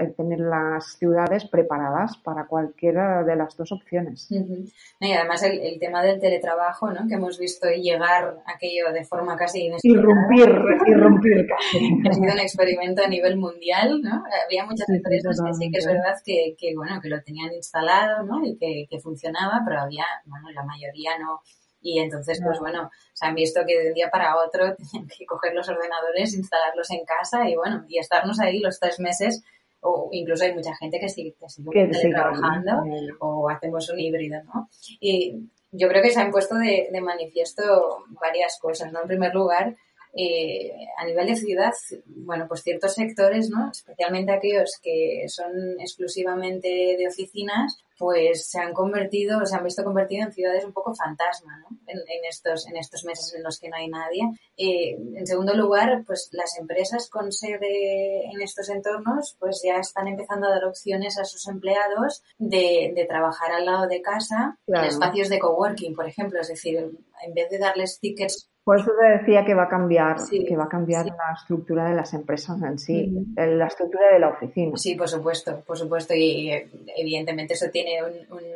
eh, 0.00 0.12
tener 0.16 0.40
las 0.40 0.98
ciudades 0.98 1.46
preparadas 1.46 2.16
para 2.18 2.46
cualquiera 2.46 3.24
de 3.24 3.36
las 3.36 3.56
dos 3.56 3.72
opciones. 3.72 4.28
Y 4.30 5.12
además 5.12 5.42
el, 5.42 5.78
tema 5.80 6.02
del 6.02 6.20
teletrabajo, 6.20 6.90
¿no? 6.90 7.06
que 7.08 7.14
hemos 7.14 7.38
visto 7.38 7.68
llegar 7.68 8.36
aquello 8.46 8.92
de 8.92 9.04
forma 9.04 9.36
casi 9.36 9.66
inesperada. 9.66 10.00
Irrumpir, 10.00 10.48
irrumpir 10.86 11.46
casi. 11.46 12.00
ha 12.08 12.12
sido 12.12 12.32
un 12.32 12.40
experimento 12.40 13.02
a 13.02 13.08
nivel 13.08 13.36
mundial. 13.36 14.00
¿no? 14.02 14.22
Había 14.44 14.64
muchas 14.64 14.88
empresas 14.88 15.40
que 15.44 15.54
sí 15.54 15.70
que 15.70 15.78
es 15.78 15.86
verdad 15.86 16.14
que, 16.24 16.54
que, 16.58 16.74
bueno, 16.76 17.00
que 17.00 17.08
lo 17.08 17.20
tenían 17.22 17.52
instalado 17.52 18.22
¿no? 18.24 18.44
y 18.44 18.56
que, 18.56 18.86
que 18.88 19.00
funcionaba, 19.00 19.60
pero 19.66 19.80
había, 19.80 20.04
bueno, 20.26 20.50
la 20.50 20.64
mayoría 20.64 21.18
no 21.18 21.40
y 21.82 21.98
entonces, 21.98 22.40
pues 22.42 22.58
bueno, 22.60 22.90
se 23.12 23.26
han 23.26 23.34
visto 23.34 23.60
que 23.66 23.78
de 23.78 23.88
un 23.88 23.94
día 23.94 24.10
para 24.10 24.36
otro 24.36 24.74
tenían 24.76 25.08
que 25.08 25.26
coger 25.26 25.54
los 25.54 25.68
ordenadores, 25.68 26.34
instalarlos 26.34 26.90
en 26.90 27.04
casa 27.04 27.48
y 27.48 27.56
bueno, 27.56 27.84
y 27.88 27.98
estarnos 27.98 28.40
ahí 28.40 28.60
los 28.60 28.78
tres 28.78 29.00
meses 29.00 29.42
o 29.80 30.08
incluso 30.12 30.44
hay 30.44 30.54
mucha 30.54 30.74
gente 30.76 31.00
que 31.00 31.08
sigue, 31.08 31.34
que 31.40 31.48
sigue 31.48 32.14
trabajando 32.14 32.84
o 33.18 33.50
hacemos 33.50 33.90
un 33.90 33.98
híbrido, 33.98 34.40
¿no? 34.44 34.68
Y 35.00 35.48
yo 35.72 35.88
creo 35.88 36.02
que 36.02 36.10
se 36.10 36.20
han 36.20 36.30
puesto 36.30 36.54
de, 36.54 36.88
de 36.92 37.00
manifiesto 37.00 38.04
varias 38.20 38.58
cosas, 38.60 38.92
¿no? 38.92 39.02
En 39.02 39.08
primer 39.08 39.34
lugar, 39.34 39.74
eh, 40.14 40.70
a 40.98 41.06
nivel 41.06 41.26
de 41.26 41.36
ciudad, 41.36 41.72
bueno, 42.06 42.46
pues 42.46 42.62
ciertos 42.62 42.94
sectores, 42.94 43.48
¿no? 43.48 43.70
Especialmente 43.70 44.32
aquellos 44.32 44.78
que 44.82 45.24
son 45.28 45.80
exclusivamente 45.80 46.68
de 46.68 47.08
oficinas, 47.08 47.82
pues 47.98 48.50
se 48.50 48.58
han 48.58 48.74
convertido, 48.74 49.46
se 49.46 49.56
han 49.56 49.64
visto 49.64 49.84
convertidos 49.84 50.26
en 50.26 50.32
ciudades 50.32 50.64
un 50.64 50.72
poco 50.72 50.94
fantasma, 50.94 51.58
¿no? 51.60 51.78
En, 51.86 52.24
estos, 52.28 52.66
en 52.66 52.76
estos 52.76 53.04
meses 53.04 53.32
en 53.34 53.42
los 53.42 53.58
que 53.58 53.68
no 53.68 53.76
hay 53.76 53.88
nadie. 53.88 54.22
Eh, 54.56 54.96
en 55.14 55.26
segundo 55.26 55.54
lugar, 55.54 56.02
pues 56.06 56.28
las 56.32 56.58
empresas 56.58 57.08
con 57.08 57.32
sede 57.32 58.26
en 58.26 58.42
estos 58.42 58.68
entornos, 58.68 59.36
pues 59.38 59.62
ya 59.64 59.76
están 59.76 60.08
empezando 60.08 60.46
a 60.46 60.50
dar 60.50 60.64
opciones 60.64 61.18
a 61.18 61.24
sus 61.24 61.46
empleados 61.48 62.22
de, 62.38 62.92
de 62.94 63.04
trabajar 63.06 63.52
al 63.52 63.66
lado 63.66 63.86
de 63.86 64.02
casa 64.02 64.58
en 64.66 64.84
espacios 64.84 65.28
de 65.28 65.38
coworking, 65.38 65.94
por 65.94 66.06
ejemplo. 66.06 66.40
Es 66.40 66.48
decir, 66.48 66.76
en 67.24 67.34
vez 67.34 67.48
de 67.50 67.58
darles 67.58 67.98
tickets 68.00 68.50
por 68.64 68.78
eso 68.78 68.92
te 69.00 69.18
decía 69.18 69.44
que 69.44 69.54
va 69.54 69.64
a 69.64 69.68
cambiar, 69.68 70.16
que 70.30 70.56
va 70.56 70.64
a 70.64 70.68
cambiar 70.68 71.06
la 71.06 71.34
estructura 71.34 71.88
de 71.88 71.96
las 71.96 72.14
empresas 72.14 72.62
en 72.62 72.78
sí, 72.78 73.12
la 73.34 73.66
estructura 73.66 74.12
de 74.12 74.20
la 74.20 74.28
oficina. 74.28 74.76
Sí, 74.76 74.94
por 74.94 75.08
supuesto, 75.08 75.62
por 75.66 75.76
supuesto, 75.76 76.14
y 76.14 76.50
evidentemente 76.96 77.54
eso 77.54 77.66
tiene 77.72 77.98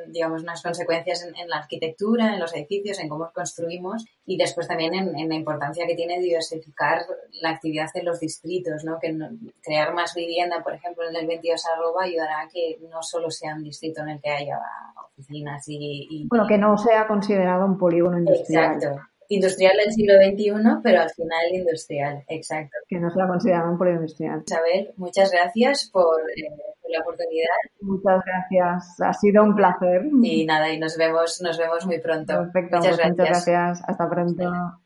digamos 0.06 0.42
unas 0.42 0.62
consecuencias 0.62 1.24
en, 1.24 1.48
la 1.48 1.56
arquitectura, 1.56 2.34
en 2.34 2.40
los 2.40 2.54
edificios, 2.54 3.00
en 3.00 3.08
cómo 3.08 3.30
construimos 3.34 4.06
y 4.24 4.36
después 4.36 4.68
también 4.68 4.94
en, 4.94 5.28
la 5.28 5.34
importancia 5.34 5.86
que 5.88 5.96
tiene 5.96 6.20
diversificar 6.20 7.00
la 7.42 7.50
actividad 7.50 7.88
en 7.94 8.04
los 8.04 8.20
distritos, 8.20 8.84
¿no? 8.84 9.00
Que 9.00 9.12
crear 9.60 9.92
más 9.92 10.14
vivienda, 10.14 10.62
por 10.62 10.74
ejemplo, 10.74 11.08
en 11.08 11.16
el 11.16 11.26
22 11.26 11.60
arroba 11.66 12.04
ayudará 12.04 12.42
a 12.42 12.48
que 12.48 12.78
no 12.88 13.02
solo 13.02 13.28
sea 13.28 13.56
un 13.56 13.64
distrito 13.64 14.02
en 14.02 14.10
el 14.10 14.20
que 14.20 14.30
haya 14.30 14.60
oficinas 15.08 15.64
y, 15.66 16.06
y 16.10 16.28
bueno, 16.28 16.46
que 16.46 16.58
no 16.58 16.78
sea 16.78 17.08
considerado 17.08 17.66
un 17.66 17.76
polígono 17.76 18.18
industrial. 18.18 18.74
Exacto 18.74 19.15
industrial 19.28 19.76
del 19.76 19.92
siglo 19.92 20.14
XXI, 20.14 20.80
pero 20.82 21.00
al 21.00 21.10
final 21.10 21.46
industrial, 21.52 22.24
exacto. 22.28 22.76
Que 22.88 22.98
no 22.98 23.10
se 23.10 23.18
la 23.18 23.26
consideran 23.26 23.68
un 23.68 23.88
industrial. 23.88 24.42
Isabel, 24.46 24.92
muchas 24.96 25.30
gracias 25.30 25.90
por, 25.92 26.20
eh, 26.30 26.50
por, 26.82 26.90
la 26.90 27.00
oportunidad. 27.00 27.48
Muchas 27.80 28.22
gracias, 28.24 29.00
ha 29.00 29.12
sido 29.12 29.42
un 29.44 29.54
placer. 29.56 30.02
Y 30.22 30.44
nada, 30.46 30.72
y 30.72 30.78
nos 30.78 30.96
vemos, 30.96 31.40
nos 31.42 31.58
vemos 31.58 31.86
muy 31.86 32.00
pronto. 32.00 32.34
Perfecto, 32.34 32.78
muchas, 32.78 32.96
pues 32.96 32.98
gracias. 32.98 33.18
muchas 33.18 33.46
gracias. 33.46 33.88
Hasta 33.88 34.08
pronto. 34.08 34.86